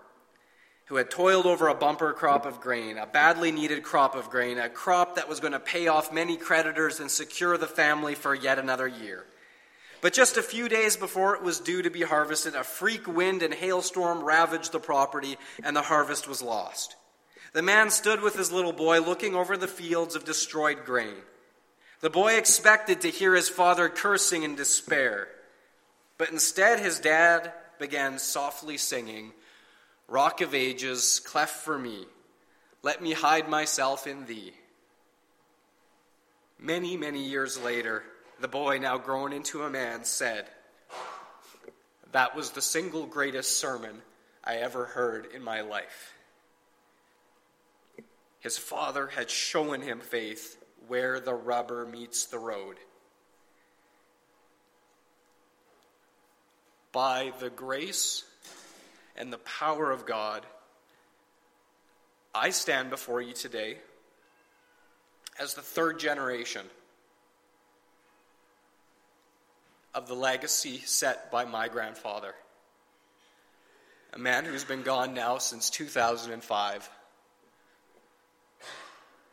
who 0.92 0.98
had 0.98 1.11
toiled 1.11 1.46
over 1.46 1.68
a 1.68 1.74
bumper 1.74 2.12
crop 2.12 2.44
of 2.44 2.61
grain, 2.61 2.98
a 2.98 3.07
badly 3.07 3.50
needed 3.50 3.83
crop 3.83 4.14
of 4.14 4.28
grain, 4.28 4.59
a 4.59 4.68
crop 4.68 5.14
that 5.14 5.26
was 5.26 5.40
going 5.40 5.55
to 5.55 5.59
pay 5.59 5.88
off 5.88 6.12
many 6.12 6.37
creditors 6.37 7.00
and 7.00 7.11
secure 7.11 7.57
the 7.57 7.66
family 7.66 8.14
for 8.14 8.35
yet 8.35 8.59
another 8.59 8.87
year. 8.87 9.24
But 10.02 10.12
just 10.12 10.37
a 10.37 10.42
few 10.42 10.68
days 10.68 10.98
before 10.98 11.35
it 11.35 11.42
was 11.42 11.61
due 11.61 11.81
to 11.81 11.88
be 11.88 12.02
harvested, 12.02 12.55
a 12.55 12.62
freak 12.62 13.07
wind 13.07 13.42
and 13.42 13.55
hailstorm 13.55 14.22
ravaged 14.22 14.72
the 14.72 14.81
property, 14.81 15.38
and 15.64 15.74
the 15.74 15.81
harvest 15.81 16.28
was 16.28 16.42
lost. 16.42 16.94
The 17.55 17.62
man 17.62 17.88
stood 17.88 18.20
with 18.20 18.37
his 18.37 18.52
little 18.52 18.74
boy 18.74 19.00
looking 19.00 19.35
over 19.35 19.57
the 19.57 19.68
fields 19.68 20.14
of 20.14 20.26
destroyed 20.26 20.85
grain. 20.85 21.16
The 22.00 22.11
boy 22.11 22.35
expected 22.35 23.00
to 23.00 23.09
hear 23.09 23.35
his 23.35 23.48
father 23.48 23.88
cursing 23.88 24.42
in 24.42 24.57
despair, 24.57 25.28
but 26.18 26.31
instead 26.31 26.81
his 26.81 27.00
dad 27.00 27.50
began 27.78 28.18
softly 28.18 28.76
singing 28.76 29.33
Rock 30.08 30.40
of 30.40 30.54
ages, 30.54 31.20
cleft 31.24 31.64
for 31.64 31.78
me, 31.78 32.06
let 32.82 33.02
me 33.02 33.12
hide 33.12 33.48
myself 33.48 34.06
in 34.06 34.26
thee. 34.26 34.52
Many, 36.58 36.96
many 36.96 37.24
years 37.24 37.60
later, 37.60 38.02
the 38.40 38.48
boy, 38.48 38.78
now 38.78 38.98
grown 38.98 39.32
into 39.32 39.62
a 39.62 39.70
man, 39.70 40.04
said, 40.04 40.46
that 42.12 42.36
was 42.36 42.50
the 42.50 42.62
single 42.62 43.06
greatest 43.06 43.58
sermon 43.58 44.02
I 44.44 44.56
ever 44.56 44.84
heard 44.84 45.28
in 45.34 45.42
my 45.42 45.62
life. 45.62 46.14
His 48.40 48.58
father 48.58 49.06
had 49.06 49.30
shown 49.30 49.80
him 49.80 50.00
faith 50.00 50.62
where 50.88 51.20
the 51.20 51.34
rubber 51.34 51.86
meets 51.86 52.26
the 52.26 52.38
road. 52.38 52.76
By 56.90 57.32
the 57.38 57.50
grace 57.50 58.24
and 59.16 59.33
the 59.33 59.38
power 59.38 59.90
of 59.90 60.07
God, 60.07 60.44
I 62.35 62.51
stand 62.51 62.90
before 62.90 63.20
you 63.20 63.35
today 63.35 63.79
as 65.38 65.55
the 65.55 65.62
third 65.62 65.98
generation 65.98 66.66
of 69.94 70.09
the 70.09 70.14
legacy 70.14 70.79
set 70.79 71.31
by 71.31 71.44
my 71.44 71.68
grandfather, 71.68 72.35
a 74.14 74.18
man 74.18 74.44
who's 74.44 74.64
been 74.64 74.83
gone 74.83 75.14
now 75.14 75.38
since 75.38 75.68
2005. 75.70 76.90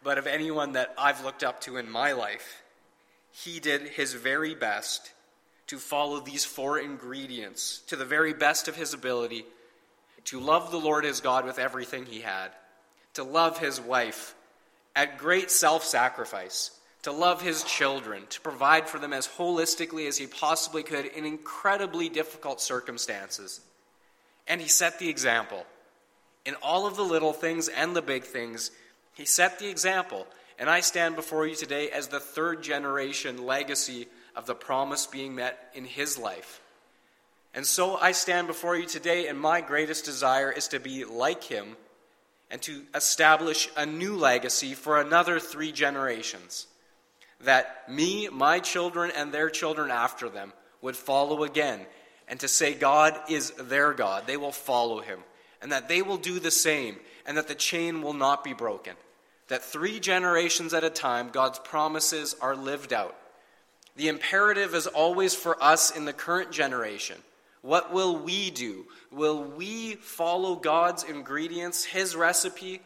But 0.04 0.18
of 0.18 0.28
anyone 0.28 0.74
that 0.74 0.94
I've 0.98 1.24
looked 1.24 1.44
up 1.44 1.62
to 1.62 1.78
in 1.78 1.90
my 1.90 2.14
life, 2.14 2.64
he 3.32 3.60
did 3.60 3.82
his 3.82 4.14
very 4.14 4.56
best 4.56 5.14
to 5.68 5.78
follow 5.78 6.20
these 6.20 6.46
four 6.46 6.80
ingredients 6.80 7.80
to 7.88 7.96
the 7.96 8.06
very 8.06 8.34
best 8.34 8.68
of 8.68 8.76
his 8.76 8.94
ability 8.94 9.46
to 10.26 10.40
love 10.40 10.72
the 10.72 10.80
Lord 10.80 11.04
his 11.04 11.22
God 11.22 11.46
with 11.46 11.60
everything 11.60 12.06
he 12.06 12.22
had, 12.22 12.50
to 13.14 13.24
love 13.24 13.60
his 13.60 13.80
wife 13.80 14.36
at 14.96 15.18
great 15.18 15.52
self 15.52 15.84
sacrifice, 15.84 16.72
to 17.04 17.12
love 17.12 17.42
his 17.42 17.64
children, 17.64 18.24
to 18.30 18.42
provide 18.42 18.88
for 18.88 19.00
them 19.00 19.14
as 19.14 19.28
holistically 19.28 20.08
as 20.08 20.18
he 20.18 20.28
possibly 20.28 20.84
could 20.84 21.06
in 21.06 21.26
incredibly 21.26 22.10
difficult 22.10 22.62
circumstances. 22.62 23.62
And 24.48 24.60
he 24.60 24.68
set 24.68 25.00
the 25.00 25.10
example. 25.10 25.66
In 26.46 26.56
all 26.64 26.88
of 26.88 26.96
the 26.96 27.04
little 27.04 27.34
things 27.34 27.68
and 27.68 27.96
the 27.96 28.02
big 28.02 28.24
things, 28.24 28.72
he 29.14 29.26
set 29.26 29.60
the 29.60 29.70
example. 29.70 30.26
And 30.58 30.70
I 30.70 30.82
stand 30.82 31.16
before 31.16 31.46
you 31.46 31.56
today 31.56 31.90
as 31.90 32.08
the 32.08 32.20
third 32.20 32.64
generation 32.64 33.46
legacy 33.46 34.08
of 34.36 34.46
the 34.46 34.56
promise 34.56 35.08
being 35.08 35.36
met 35.36 35.72
in 35.74 35.86
his 35.86 36.18
life. 36.18 36.62
And 37.54 37.66
so 37.66 37.98
I 37.98 38.12
stand 38.12 38.48
before 38.48 38.76
you 38.76 38.86
today, 38.86 39.28
and 39.28 39.40
my 39.40 39.62
greatest 39.62 40.06
desire 40.06 40.52
is 40.52 40.68
to 40.70 40.80
be 40.80 41.04
like 41.06 41.44
him 41.44 41.76
and 42.52 42.62
to 42.64 42.84
establish 42.96 43.70
a 43.76 43.86
new 43.86 44.16
legacy 44.16 44.74
for 44.74 45.00
another 45.00 45.40
three 45.40 45.72
generations. 45.72 46.68
That 47.42 47.90
me, 47.90 48.28
my 48.30 48.60
children, 48.60 49.12
and 49.16 49.32
their 49.32 49.50
children 49.50 49.92
after 49.92 50.30
them 50.30 50.54
would 50.82 50.96
follow 50.96 51.44
again, 51.44 51.82
and 52.28 52.40
to 52.40 52.48
say 52.48 52.74
God 52.74 53.18
is 53.30 53.52
their 53.52 53.94
God. 53.94 54.28
They 54.28 54.38
will 54.38 54.52
follow 54.52 55.02
him, 55.02 55.20
and 55.62 55.72
that 55.72 55.88
they 55.88 56.02
will 56.02 56.18
do 56.18 56.40
the 56.40 56.52
same, 56.52 56.98
and 57.26 57.38
that 57.38 57.48
the 57.48 57.56
chain 57.56 58.02
will 58.02 58.14
not 58.14 58.44
be 58.44 58.54
broken. 58.54 58.96
That 59.48 59.64
three 59.64 60.00
generations 60.00 60.74
at 60.74 60.84
a 60.84 60.90
time, 60.90 61.30
God's 61.30 61.60
promises 61.60 62.36
are 62.42 62.56
lived 62.56 62.94
out. 62.94 63.16
The 63.96 64.08
imperative 64.08 64.76
is 64.76 64.86
always 64.86 65.34
for 65.34 65.62
us 65.62 65.96
in 65.96 66.06
the 66.06 66.14
current 66.14 66.52
generation 66.52 67.18
what 67.62 67.94
will 67.94 68.18
we 68.18 68.52
do? 68.52 68.86
Will 69.12 69.44
we 69.44 69.96
follow 69.96 70.56
God's 70.56 71.04
ingredients, 71.04 71.84
His 71.84 72.16
recipe, 72.16 72.82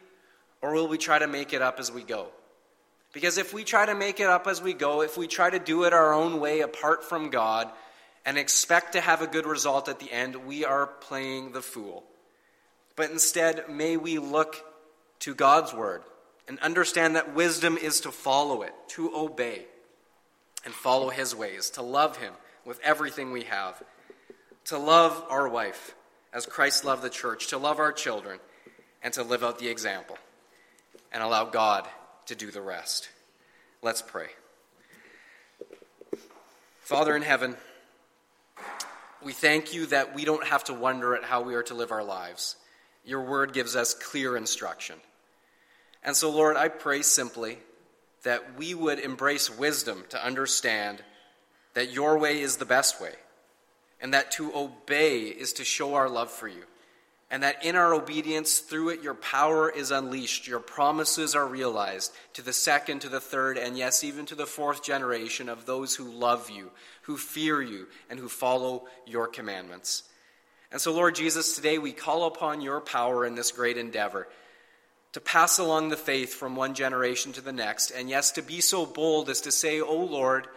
or 0.62 0.74
will 0.74 0.88
we 0.88 0.98
try 0.98 1.20
to 1.20 1.28
make 1.28 1.54
it 1.54 1.62
up 1.62 1.80
as 1.80 1.92
we 1.92 2.04
go? 2.04 2.28
Because 3.12 3.38
if 3.38 3.54
we 3.54 3.64
try 3.64 3.86
to 3.86 3.94
make 3.94 4.20
it 4.20 4.28
up 4.28 4.48
as 4.48 4.62
we 4.62 4.74
go, 4.74 5.02
if 5.02 5.18
we 5.18 5.28
try 5.28 5.50
to 5.50 5.60
do 5.60 5.84
it 5.84 5.94
our 5.94 6.14
own 6.14 6.40
way 6.40 6.62
apart 6.62 7.04
from 7.04 7.30
God 7.30 7.70
and 8.26 8.38
expect 8.38 8.94
to 8.94 9.02
have 9.02 9.22
a 9.22 9.28
good 9.28 9.46
result 9.46 9.88
at 9.88 10.00
the 10.00 10.12
end, 10.12 10.48
we 10.48 10.66
are 10.66 10.88
playing 10.88 11.52
the 11.52 11.62
fool. 11.62 12.04
But 12.96 13.12
instead, 13.12 13.70
may 13.70 13.98
we 13.98 14.18
look 14.18 14.64
to 15.20 15.36
God's 15.36 15.74
word 15.74 16.02
and 16.48 16.58
understand 16.60 17.16
that 17.16 17.36
wisdom 17.36 17.78
is 17.78 18.02
to 18.02 18.12
follow 18.12 18.64
it, 18.64 18.74
to 18.90 19.16
obey, 19.16 19.66
and 20.66 20.74
follow 20.74 21.10
His 21.10 21.36
ways, 21.36 21.70
to 21.72 21.84
love 21.84 22.18
Him 22.18 22.34
with 22.66 22.80
everything 22.82 23.32
we 23.32 23.44
have 23.44 23.84
to 24.66 24.78
love 24.78 25.24
our 25.30 25.48
wife 25.48 25.96
as 26.32 26.46
Christ 26.46 26.86
loved 26.86 27.04
the 27.04 27.10
church, 27.10 27.48
to 27.48 27.58
love 27.58 27.80
our 27.80 27.92
children, 27.92 28.40
and 29.02 29.14
to 29.14 29.24
live 29.24 29.44
out 29.44 29.60
the 29.60 29.68
example, 29.68 30.18
and 31.12 31.22
allow 31.22 31.46
God 31.46 31.88
to 32.28 32.36
do 32.36 32.52
the 32.52 32.62
rest. 32.62 33.10
Let's 33.82 34.02
pray. 34.02 34.28
Father 36.80 37.16
in 37.16 37.22
heaven, 37.22 37.56
we 39.24 39.34
thank 39.34 39.74
you 39.74 39.86
that 39.88 40.16
we 40.16 40.26
don't 40.26 40.46
have 40.46 40.64
to 40.66 40.74
wonder 40.74 41.16
at 41.16 41.24
how 41.24 41.42
we 41.42 41.56
are 41.56 41.64
to 41.64 41.74
live 41.74 41.92
our 41.92 42.04
lives. 42.04 42.56
Your 43.06 43.22
word 43.22 43.54
gives 43.54 43.76
us 43.76 43.94
clear 43.94 44.36
instruction. 44.38 44.96
And 46.04 46.16
so, 46.16 46.30
Lord, 46.30 46.58
I 46.58 46.68
pray 46.68 47.02
simply 47.02 47.58
that 48.24 48.58
we 48.58 48.74
would 48.74 49.00
embrace 49.00 49.50
wisdom 49.50 50.04
to 50.10 50.26
understand 50.26 51.04
that 51.74 51.92
your 51.92 52.18
way 52.18 52.42
is 52.42 52.58
the 52.58 52.66
best 52.66 53.02
way 53.02 53.14
and 54.04 54.14
that 54.14 54.32
to 54.32 54.54
obey 54.54 55.22
is 55.22 55.54
to 55.54 55.64
show 55.64 55.96
our 55.96 56.10
love 56.10 56.30
for 56.30 56.50
you. 56.50 56.66
And 57.32 57.42
that 57.42 57.66
in 57.66 57.76
our 57.76 57.96
obedience, 57.96 58.60
through 58.60 58.90
it, 58.90 59.02
your 59.02 59.16
power 59.16 59.70
is 59.70 59.90
unleashed, 59.90 60.46
your 60.46 60.60
promises 60.60 61.34
are 61.34 61.48
realized 61.48 62.14
to 62.34 62.44
the 62.44 62.54
second, 62.54 63.00
to 63.00 63.10
the 63.10 63.22
third, 63.22 63.58
and 63.58 63.76
yes, 63.76 64.04
even 64.04 64.28
to 64.28 64.36
the 64.36 64.46
fourth 64.46 64.84
generation 64.84 65.50
of 65.50 65.66
those 65.66 65.96
who 65.96 66.12
love 66.12 66.52
you, 66.52 66.70
who 67.04 67.18
fear 67.18 67.60
you, 67.60 67.88
and 68.10 68.20
who 68.20 68.28
follow 68.28 68.84
your 69.08 69.26
commandments. 69.26 70.04
And 70.72 70.80
so, 70.80 70.94
Lord 70.94 71.16
Jesus, 71.16 71.56
today 71.56 71.80
we 71.80 71.94
call 71.94 72.26
upon 72.26 72.62
your 72.62 72.82
power 72.82 73.26
in 73.26 73.36
this 73.36 73.52
great 73.52 73.78
endeavor 73.78 74.28
to 75.14 75.22
pass 75.22 75.60
along 75.60 75.90
the 75.90 75.98
faith 75.98 76.34
from 76.34 76.56
one 76.56 76.74
generation 76.74 77.32
to 77.34 77.42
the 77.42 77.54
next, 77.54 77.90
and 77.92 78.10
yes, 78.10 78.32
to 78.34 78.42
be 78.42 78.60
so 78.60 78.86
bold 78.86 79.30
as 79.30 79.42
to 79.42 79.52
say, 79.52 79.80
O 79.80 79.88
oh 79.88 80.04
Lord, 80.04 80.48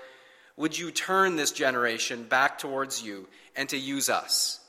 would 0.57 0.79
you 0.79 0.90
turn 0.90 1.37
this 1.37 1.53
generation 1.53 2.25
back 2.25 2.59
towards 2.59 3.03
you 3.03 3.29
and 3.55 3.69
to 3.69 3.77
use 3.77 4.09
us? 4.09 4.61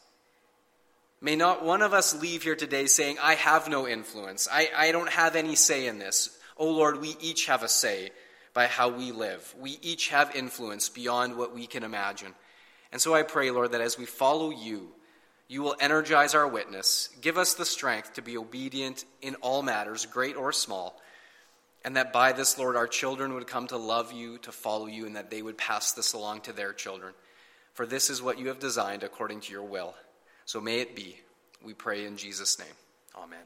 May 1.21 1.35
not 1.35 1.65
one 1.65 1.81
of 1.81 1.93
us 1.93 2.19
leave 2.21 2.43
here 2.43 2.55
today 2.55 2.85
saying, 2.85 3.17
I 3.21 3.35
have 3.35 3.69
no 3.69 3.87
influence. 3.87 4.47
I, 4.51 4.69
I 4.75 4.91
don't 4.91 5.09
have 5.09 5.35
any 5.35 5.55
say 5.55 5.87
in 5.87 5.97
this. 5.97 6.37
Oh 6.57 6.69
Lord, 6.69 7.01
we 7.01 7.15
each 7.21 7.47
have 7.47 7.63
a 7.63 7.67
say 7.67 8.11
by 8.53 8.67
how 8.67 8.89
we 8.89 9.11
live. 9.11 9.55
We 9.59 9.79
each 9.81 10.09
have 10.09 10.35
influence 10.35 10.89
beyond 10.89 11.37
what 11.37 11.55
we 11.55 11.67
can 11.67 11.83
imagine. 11.83 12.33
And 12.91 13.01
so 13.01 13.13
I 13.13 13.23
pray, 13.23 13.51
Lord, 13.51 13.71
that 13.71 13.81
as 13.81 13.97
we 13.97 14.05
follow 14.05 14.51
you, 14.51 14.89
you 15.47 15.61
will 15.61 15.75
energize 15.79 16.35
our 16.35 16.47
witness. 16.47 17.09
Give 17.21 17.37
us 17.37 17.53
the 17.53 17.65
strength 17.65 18.13
to 18.13 18.21
be 18.21 18.37
obedient 18.37 19.05
in 19.21 19.35
all 19.35 19.63
matters, 19.63 20.05
great 20.05 20.35
or 20.35 20.51
small 20.51 20.99
and 21.87 21.95
that 21.95 22.11
by 22.11 22.33
this, 22.33 22.57
Lord, 22.57 22.75
our 22.75 22.85
children 22.85 23.33
would 23.33 23.47
come 23.47 23.67
to 23.67 23.77
love 23.77 24.11
you, 24.11 24.39
to 24.39 24.51
follow 24.51 24.87
you, 24.87 25.05
and 25.05 25.15
that 25.15 25.31
they 25.31 25.41
would 25.41 25.57
pass 25.57 25.93
this 25.93 26.11
along 26.11 26.41
to 26.41 26.51
their 26.51 26.73
children. 26.73 27.13
For 27.75 27.85
this 27.85 28.09
is 28.09 28.21
what 28.21 28.37
you 28.37 28.49
have 28.49 28.59
designed 28.59 29.03
according 29.03 29.39
to 29.39 29.53
your 29.53 29.63
will. 29.63 29.95
So 30.43 30.59
may 30.59 30.81
it 30.81 30.97
be. 30.97 31.15
We 31.63 31.73
pray 31.73 32.05
in 32.05 32.17
Jesus' 32.17 32.59
name. 32.59 32.75
Amen. 33.15 33.39